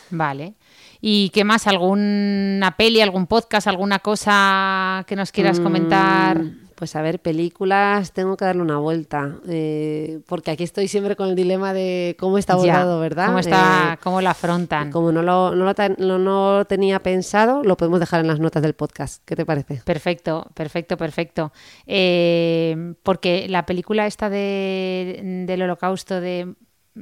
Vale. 0.10 0.53
¿Y 1.01 1.30
qué 1.30 1.43
más? 1.43 1.67
¿Alguna 1.67 2.75
peli, 2.77 3.01
algún 3.01 3.27
podcast, 3.27 3.67
alguna 3.67 3.99
cosa 3.99 5.06
que 5.08 5.15
nos 5.15 5.32
quieras 5.32 5.60
comentar? 5.60 6.39
Mm, 6.39 6.66
Pues 6.77 6.95
a 6.95 7.01
ver, 7.01 7.19
películas, 7.19 8.11
tengo 8.13 8.37
que 8.37 8.45
darle 8.45 8.61
una 8.61 8.77
vuelta, 8.77 9.35
eh, 9.49 10.19
porque 10.27 10.51
aquí 10.51 10.63
estoy 10.63 10.87
siempre 10.87 11.15
con 11.15 11.27
el 11.29 11.35
dilema 11.35 11.73
de 11.73 12.15
cómo 12.19 12.37
está 12.37 12.53
Ya, 12.53 12.59
abordado, 12.59 12.99
¿verdad? 12.99 13.25
¿Cómo, 13.25 13.39
está, 13.39 13.93
Eh, 13.95 13.97
¿Cómo 14.03 14.21
lo 14.21 14.29
afrontan? 14.29 14.91
Como 14.91 15.11
no 15.11 15.23
lo, 15.23 15.55
no, 15.55 15.65
lo 15.65 15.73
ten- 15.73 15.95
no- 15.97 16.19
no 16.19 16.65
tenía 16.65 16.99
pensado, 17.01 17.63
lo 17.63 17.77
podemos 17.77 17.99
dejar 17.99 18.19
en 18.21 18.27
las 18.27 18.39
notas 18.39 18.61
del 18.61 18.75
podcast. 18.75 19.23
¿Qué 19.25 19.35
te 19.35 19.43
parece? 19.43 19.81
Perfecto, 19.85 20.47
perfecto, 20.53 20.97
perfecto. 20.97 21.51
Eh, 21.87 22.93
porque 23.01 23.47
la 23.49 23.65
película 23.65 24.05
esta 24.05 24.29
de, 24.29 25.43
del 25.47 25.61
holocausto 25.63 26.21
de 26.21 26.53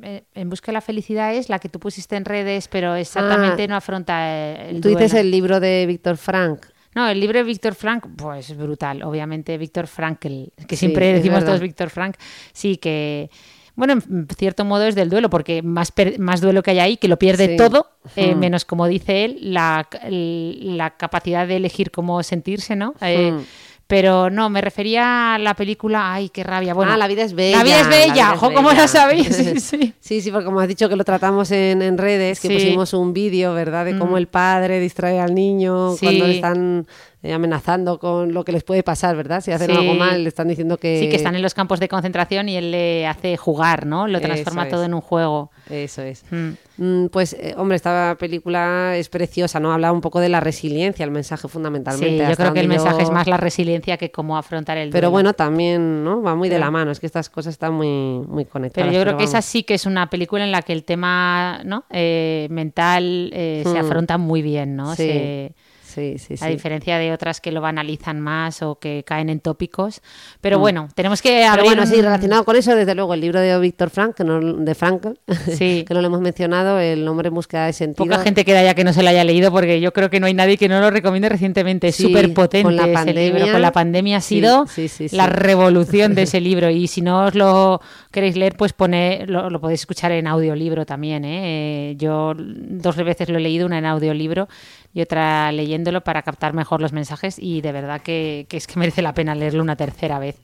eh, 0.04 0.24
En 0.36 0.50
busca 0.50 0.68
de 0.68 0.74
la 0.74 0.82
felicidad 0.82 1.34
es 1.34 1.50
la 1.50 1.60
que 1.60 1.68
tú 1.70 1.80
pusiste 1.80 2.16
en 2.16 2.24
redes, 2.26 2.68
pero 2.70 2.96
exactamente 2.96 3.64
Ah, 3.64 3.68
no 3.68 3.76
afronta 3.76 4.58
el 4.70 4.80
Tú 4.82 4.88
dices 4.90 5.14
el 5.14 5.32
libro 5.32 5.60
de 5.60 5.86
Víctor 5.86 6.16
Frank. 6.18 6.66
No, 6.96 7.08
el 7.10 7.20
libro 7.20 7.38
de 7.40 7.44
Víctor 7.44 7.76
Frank, 7.76 8.06
pues 8.16 8.50
es 8.50 8.58
brutal, 8.58 9.04
obviamente 9.04 9.58
Víctor 9.58 9.86
Frankl, 9.88 10.46
que 10.68 10.76
siempre 10.78 11.14
decimos 11.14 11.44
todos 11.46 11.60
Víctor 11.60 11.90
Frank, 11.90 12.16
sí 12.54 12.78
que 12.78 13.30
bueno, 13.78 13.92
en 13.92 14.28
cierto 14.38 14.64
modo 14.64 14.86
es 14.86 14.96
del 14.96 15.10
duelo, 15.10 15.30
porque 15.30 15.62
más, 15.62 15.92
más 16.18 16.40
duelo 16.40 16.64
que 16.64 16.72
hay 16.72 16.80
ahí, 16.80 16.96
que 16.96 17.10
lo 17.10 17.20
pierde 17.20 17.50
Sí. 17.50 17.58
todo, 17.58 17.90
eh, 18.16 18.34
Hmm. 18.34 18.40
menos 18.40 18.64
como 18.64 18.88
dice 18.88 19.26
él, 19.26 19.38
la, 19.42 19.90
la 20.10 20.92
capacidad 20.92 21.46
de 21.46 21.58
elegir 21.58 21.92
cómo 21.92 22.24
sentirse, 22.24 22.78
¿no? 22.78 22.94
Eh, 23.02 23.34
Hmm. 23.34 23.42
Pero 23.88 24.32
no, 24.32 24.50
me 24.50 24.62
refería 24.62 25.36
a 25.36 25.38
la 25.38 25.54
película, 25.54 26.12
ay, 26.12 26.30
qué 26.30 26.44
rabia. 26.44 26.74
Bueno, 26.74 26.94
ah, 26.94 26.98
La 26.98 27.08
vida 27.08 27.22
es 27.22 27.34
bella. 27.34 27.58
La 27.60 27.64
vida 27.64 27.80
es 27.82 27.84
La 27.88 27.90
bella, 27.90 28.34
ojo, 28.34 28.52
¿cómo 28.52 28.72
la 28.72 28.88
sabéis? 28.88 29.28
Sí, 29.36 29.60
sí. 29.60 29.94
Sí, 30.00 30.22
sí, 30.22 30.32
porque 30.32 30.46
como 30.46 30.60
has 30.60 30.68
dicho 30.68 30.90
que 30.90 30.96
lo 30.96 31.04
tratamos 31.04 31.52
en, 31.52 31.84
en 31.84 31.98
redes, 32.00 32.40
que 32.40 32.48
Sí. 32.48 32.54
pusimos 32.56 32.94
un 32.94 33.14
vídeo, 33.14 33.54
¿verdad? 33.54 33.86
De 33.86 33.98
cómo 33.98 34.14
Mm. 34.14 34.18
el 34.18 34.28
padre 34.28 34.80
distrae 34.80 35.20
al 35.20 35.36
niño 35.36 35.96
cuando 36.00 36.26
le 36.26 36.36
están 36.36 36.88
amenazando 37.34 38.00
con 38.00 38.34
lo 38.34 38.44
que 38.44 38.52
les 38.52 38.64
puede 38.64 38.84
pasar, 38.84 39.16
¿verdad? 39.16 39.42
Si 39.42 39.52
hacen 39.52 39.70
Sí. 39.72 39.76
algo 39.78 39.94
mal, 39.94 40.24
le 40.24 40.30
están 40.30 40.48
diciendo 40.48 40.78
que... 40.78 41.00
Sí, 41.00 41.10
que 41.10 41.16
están 41.16 41.36
en 41.36 41.42
los 41.42 41.54
campos 41.54 41.80
de 41.80 41.88
concentración 41.88 42.50
y 42.50 42.58
él 42.58 42.72
le 42.72 43.08
hace 43.08 43.38
jugar, 43.38 43.86
¿no? 43.86 44.08
Lo 44.08 44.20
transforma 44.22 44.64
Eso 44.64 44.72
todo 44.72 44.82
es. 44.84 44.88
en 44.88 44.94
un 44.94 45.02
juego. 45.02 45.52
Eso 45.70 46.02
es. 46.02 46.24
Mm. 46.32 46.50
Mm, 46.78 47.08
Pues, 47.10 47.34
eh, 47.34 47.56
hombre, 47.58 47.78
esta 47.78 48.16
película 48.20 48.98
es 48.98 49.10
preciosa, 49.10 49.60
¿no? 49.60 49.72
Habla 49.72 49.92
un 49.92 50.02
poco 50.02 50.20
de 50.20 50.30
la 50.30 50.40
resiliencia, 50.42 51.04
el 51.06 51.12
mensaje 51.12 51.48
fundamentalmente. 51.48 52.24
Sí, 52.26 52.30
yo 52.30 52.36
creo 52.36 52.54
que 52.54 52.60
el 52.60 52.68
mensaje 52.68 53.04
es 53.04 53.10
más 53.12 53.28
la 53.28 53.38
resiliencia 53.38 53.98
que 53.98 54.12
cómo 54.12 54.38
afrontar 54.38 54.78
el 54.78 54.90
Pero 54.90 55.08
duelo. 55.08 55.12
bueno, 55.12 55.34
también, 55.34 56.04
¿no? 56.04 56.22
Va 56.22 56.36
muy 56.36 56.50
de 56.50 56.56
Pero- 56.56 56.66
la 56.66 56.72
mano, 56.72 56.92
es 56.92 57.00
que 57.00 57.06
estas 57.06 57.30
cosas 57.30 57.54
están 57.54 57.74
muy, 57.74 57.88
muy 58.28 58.46
conectadas. 58.46 58.88
Pero 58.90 58.92
yo 58.98 59.04
creo 59.06 59.18
que 59.18 59.24
esa 59.24 59.42
sí 59.42 59.64
que 59.64 59.74
es 59.76 59.86
una 59.86 60.10
película 60.10 60.44
en 60.44 60.52
la 60.52 60.62
que 60.62 60.74
el 60.74 60.84
tema 60.84 61.62
¿no? 61.64 61.86
Eh, 61.90 62.48
mental 62.50 63.30
eh, 63.34 63.64
se 63.66 63.74
Hmm. 63.74 63.86
afronta 63.86 64.18
muy 64.18 64.42
bien, 64.42 64.76
¿no? 64.76 64.92
Sí, 64.96 65.04
Se- 65.04 65.56
sí, 65.96 66.18
sí, 66.20 66.34
A 66.36 66.48
sí. 66.48 66.52
diferencia 66.54 66.98
de 66.98 67.12
otras 67.14 67.42
que 67.42 67.52
lo 67.52 67.62
banalizan 67.62 68.20
más 68.20 68.62
o 68.62 68.76
que 68.80 69.04
caen 69.06 69.30
en 69.30 69.40
tópicos. 69.40 70.02
Pero 70.42 70.60
bueno, 70.60 70.90
tenemos 70.96 71.22
que 71.22 71.44
abrir. 71.46 71.64
Pero 71.64 71.76
bueno, 71.76 71.86
sí, 71.90 71.96
un- 71.98 72.04
relacionado 72.04 72.44
con 72.46 72.56
eso, 72.56 72.76
desde 72.76 72.94
luego, 72.96 73.14
el 73.14 73.22
libro 73.22 73.40
de 73.40 73.58
Víctor 73.60 73.90
Frank, 73.90 74.16
que 74.16 74.24
no, 74.24 74.40
de 74.40 74.76
Frank, 74.76 75.08
Sí. 75.58 75.86
que 75.88 75.94
no 75.94 76.02
lo 76.02 76.08
hemos 76.08 76.22
mencionado, 76.22 76.80
El 76.80 77.08
hombre 77.08 77.30
en 77.30 77.34
búsqueda 77.34 77.66
de 77.66 77.74
sentido. 77.74 78.06
Poca 78.06 78.20
gente 78.24 78.46
queda 78.46 78.64
ya 78.64 78.74
que 78.76 78.84
no 78.84 78.94
se 78.94 79.02
lo 79.04 79.10
haya 79.10 79.24
leído 79.24 79.52
porque 79.52 79.80
yo 79.82 79.94
creo 79.94 80.10
que 80.10 80.20
no 80.20 80.28
hay 80.28 80.34
nadie 80.34 80.58
que 80.58 80.68
no 80.70 80.80
lo 80.80 80.90
recomiende 80.92 81.30
recientemente. 81.30 81.88
Es 81.88 81.96
Sí, 81.96 82.04
súper 82.04 82.34
potente 82.34 82.64
con 82.64 82.76
la 82.76 82.84
ese 82.84 82.94
pandemia. 82.94 83.24
libro. 83.40 83.52
Con 83.52 83.62
la 83.62 83.72
pandemia 83.72 84.18
ha 84.18 84.22
Sí, 84.22 84.36
sido 84.36 84.68
sí, 84.68 84.88
sí, 84.88 85.10
sí. 85.10 85.16
la 85.16 85.28
revolución 85.28 86.16
de 86.16 86.22
ese 86.24 86.42
libro. 86.42 86.70
Y 86.70 86.88
si 86.88 87.02
no 87.02 87.26
os 87.26 87.36
lo 87.36 87.82
queréis 88.12 88.36
leer, 88.36 88.56
pues 88.58 88.74
pone, 88.74 89.26
lo, 89.28 89.50
lo 89.50 89.60
podéis 89.62 89.82
escuchar 89.82 90.12
en 90.12 90.28
audiolibro 90.28 90.86
también. 90.86 91.26
¿eh? 91.26 91.92
Eh, 91.92 91.96
Yo 91.98 92.34
dos 92.36 92.96
veces 92.98 93.30
lo 93.30 93.38
he 93.38 93.42
leído, 93.42 93.66
una 93.66 93.78
en 93.78 93.86
audiolibro 93.86 94.48
y 94.94 95.02
otra 95.02 95.52
leyéndolo 95.86 96.02
para 96.04 96.24
captar 96.24 96.54
mejor 96.54 96.82
los 96.82 96.92
mensajes. 96.94 97.38
Y 97.40 97.62
de 97.62 97.72
verdad 97.72 98.02
que, 98.02 98.46
que 98.50 98.58
es 98.58 98.68
que 98.68 98.80
merece 98.80 99.02
la 99.02 99.14
pena 99.14 99.36
leerlo 99.36 99.62
una 99.62 99.76
tercera 99.76 100.20
vez. 100.20 100.42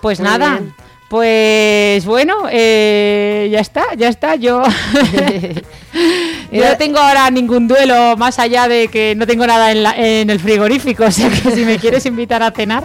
Pues 0.00 0.18
Muy 0.18 0.28
nada. 0.28 0.58
bien. 0.58 0.74
Pues 1.16 2.06
bueno, 2.06 2.48
eh, 2.50 3.46
ya 3.52 3.60
está, 3.60 3.82
ya 3.98 4.08
está. 4.08 4.34
Yo 4.36 4.62
Yo 6.50 6.64
no 6.70 6.76
tengo 6.78 6.98
ahora 6.98 7.30
ningún 7.30 7.68
duelo 7.68 8.16
más 8.16 8.38
allá 8.38 8.66
de 8.66 8.88
que 8.88 9.14
no 9.14 9.26
tengo 9.26 9.46
nada 9.46 9.72
en, 9.72 9.82
la- 9.82 9.94
en 9.94 10.30
el 10.30 10.40
frigorífico, 10.40 11.04
o 11.08 11.10
sea 11.10 11.28
que 11.28 11.50
si 11.50 11.66
me 11.66 11.78
quieres 11.78 12.06
invitar 12.06 12.42
a 12.42 12.50
cenar, 12.50 12.84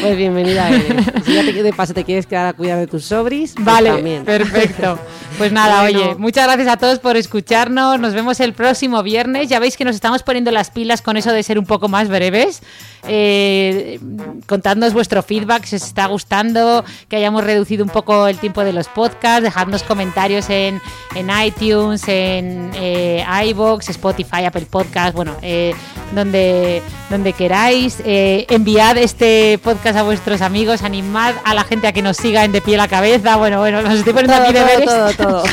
Pues 0.00 0.16
bienvenida 0.16 0.70
eres. 0.70 1.04
Si 1.26 1.34
ya 1.34 1.44
te, 1.44 1.52
de 1.62 1.72
paso 1.74 1.92
te 1.92 2.04
quieres 2.04 2.26
quedar 2.26 2.46
a 2.46 2.52
cuidar 2.54 2.78
de 2.78 2.86
tus 2.86 3.04
sobris, 3.04 3.52
pues 3.54 3.64
vale, 3.66 3.90
también. 3.90 4.24
perfecto. 4.24 4.98
Pues 5.38 5.50
nada, 5.52 5.82
Bueno. 5.82 5.98
oye, 6.00 6.14
muchas 6.16 6.44
gracias 6.46 6.68
a 6.68 6.76
todos 6.76 6.98
por 6.98 7.16
escucharnos, 7.16 7.98
nos 7.98 8.12
vemos 8.14 8.38
el 8.40 8.52
próximo 8.52 9.02
viernes, 9.02 9.48
ya 9.48 9.58
veis 9.58 9.76
que 9.78 9.84
nos 9.84 9.94
estamos 9.94 10.22
poniendo 10.22 10.50
las 10.50 10.70
pilas 10.70 11.00
con 11.02 11.16
eso 11.16 11.32
de 11.32 11.42
ser 11.42 11.58
un 11.58 11.64
poco 11.64 11.88
más 11.88 12.08
breves, 12.08 12.62
eh, 13.08 13.98
contadnos 14.46 14.92
vuestro 14.92 15.22
feedback, 15.22 15.64
si 15.64 15.76
os 15.76 15.82
está 15.84 16.04
gustando, 16.06 16.84
que 17.08 17.16
hayamos 17.16 17.41
reducido 17.42 17.84
un 17.84 17.90
poco 17.90 18.26
el 18.28 18.38
tiempo 18.38 18.64
de 18.64 18.72
los 18.72 18.88
podcasts, 18.88 19.42
dejadnos 19.42 19.82
comentarios 19.82 20.48
en, 20.50 20.80
en 21.14 21.30
iTunes, 21.44 22.02
en 22.08 22.70
eh, 22.74 23.24
iVoox, 23.46 23.88
Spotify, 23.90 24.44
Apple 24.44 24.66
Podcast, 24.70 25.14
bueno, 25.14 25.36
eh, 25.42 25.74
donde, 26.14 26.82
donde 27.10 27.32
queráis. 27.32 28.02
Eh, 28.04 28.46
enviad 28.50 28.96
este 28.98 29.58
podcast 29.62 29.96
a 29.98 30.02
vuestros 30.02 30.40
amigos, 30.42 30.82
animad 30.82 31.34
a 31.44 31.54
la 31.54 31.64
gente 31.64 31.86
a 31.86 31.92
que 31.92 32.02
nos 32.02 32.16
siga 32.16 32.44
en 32.44 32.52
De 32.52 32.60
Pie 32.60 32.74
a 32.74 32.78
la 32.78 32.88
Cabeza. 32.88 33.36
Bueno, 33.36 33.58
bueno, 33.58 33.82
nos 33.82 33.94
estoy 33.94 34.12
poniendo 34.12 34.34
Todo, 34.36 34.44
aquí 34.44 34.54
todo, 34.54 34.66
deberes. 34.66 35.16
todo, 35.16 35.42
todo. 35.42 35.44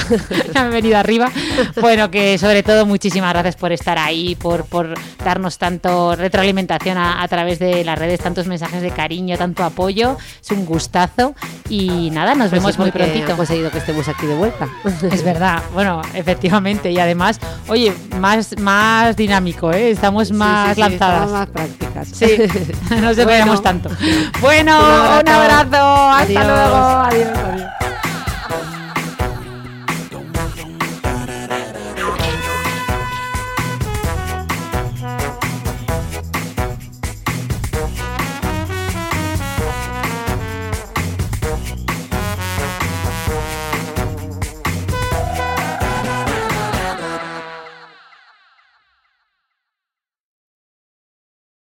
ya 0.53 0.63
me 0.63 0.69
he 0.69 0.73
venido 0.73 0.97
arriba. 0.97 1.31
Bueno, 1.79 2.11
que 2.11 2.37
sobre 2.37 2.63
todo 2.63 2.85
muchísimas 2.85 3.31
gracias 3.33 3.55
por 3.55 3.71
estar 3.71 3.97
ahí, 3.97 4.35
por, 4.35 4.65
por 4.65 4.93
darnos 5.23 5.57
tanto 5.57 6.15
retroalimentación 6.15 6.97
a, 6.97 7.21
a 7.21 7.27
través 7.27 7.59
de 7.59 7.83
las 7.83 7.97
redes, 7.97 8.19
tantos 8.19 8.47
mensajes 8.47 8.81
de 8.81 8.91
cariño, 8.91 9.37
tanto 9.37 9.63
apoyo. 9.63 10.17
Es 10.41 10.51
un 10.51 10.65
gustazo. 10.65 11.33
Y 11.69 11.78
nada, 11.87 12.35
nos 12.35 12.49
Pues 12.49 12.61
vemos 12.61 12.77
muy 12.79 12.91
prontito. 12.91 13.31
han 13.31 13.37
conseguido 13.37 13.69
que 13.71 13.77
estemos 13.77 14.07
aquí 14.07 14.25
de 14.25 14.35
vuelta. 14.35 14.67
Es 15.11 15.23
verdad, 15.23 15.61
bueno, 15.73 16.01
efectivamente, 16.13 16.91
y 16.91 16.99
además, 16.99 17.39
oye, 17.67 17.93
más, 18.19 18.57
más 18.59 19.15
dinámico, 19.15 19.71
¿eh? 19.71 19.91
estamos 19.91 20.31
más 20.31 20.69
Sí, 20.69 20.75
sí, 20.75 20.81
lanzadas. 20.81 21.13
estamos 21.25 21.31
más 21.31 21.47
prácticas. 21.47 22.07
Sí, 22.11 22.37
no 23.01 23.13
se 23.13 23.23
Bueno. 23.29 23.59
tanto. 23.61 23.89
Bueno, 24.41 24.77
Un 24.79 24.85
un 24.85 25.29
abrazo, 25.29 25.75
abrazo. 25.75 26.09
hasta 26.09 26.41
Adiós. 26.41 26.45
luego, 26.45 26.75
adiós. 27.35 27.88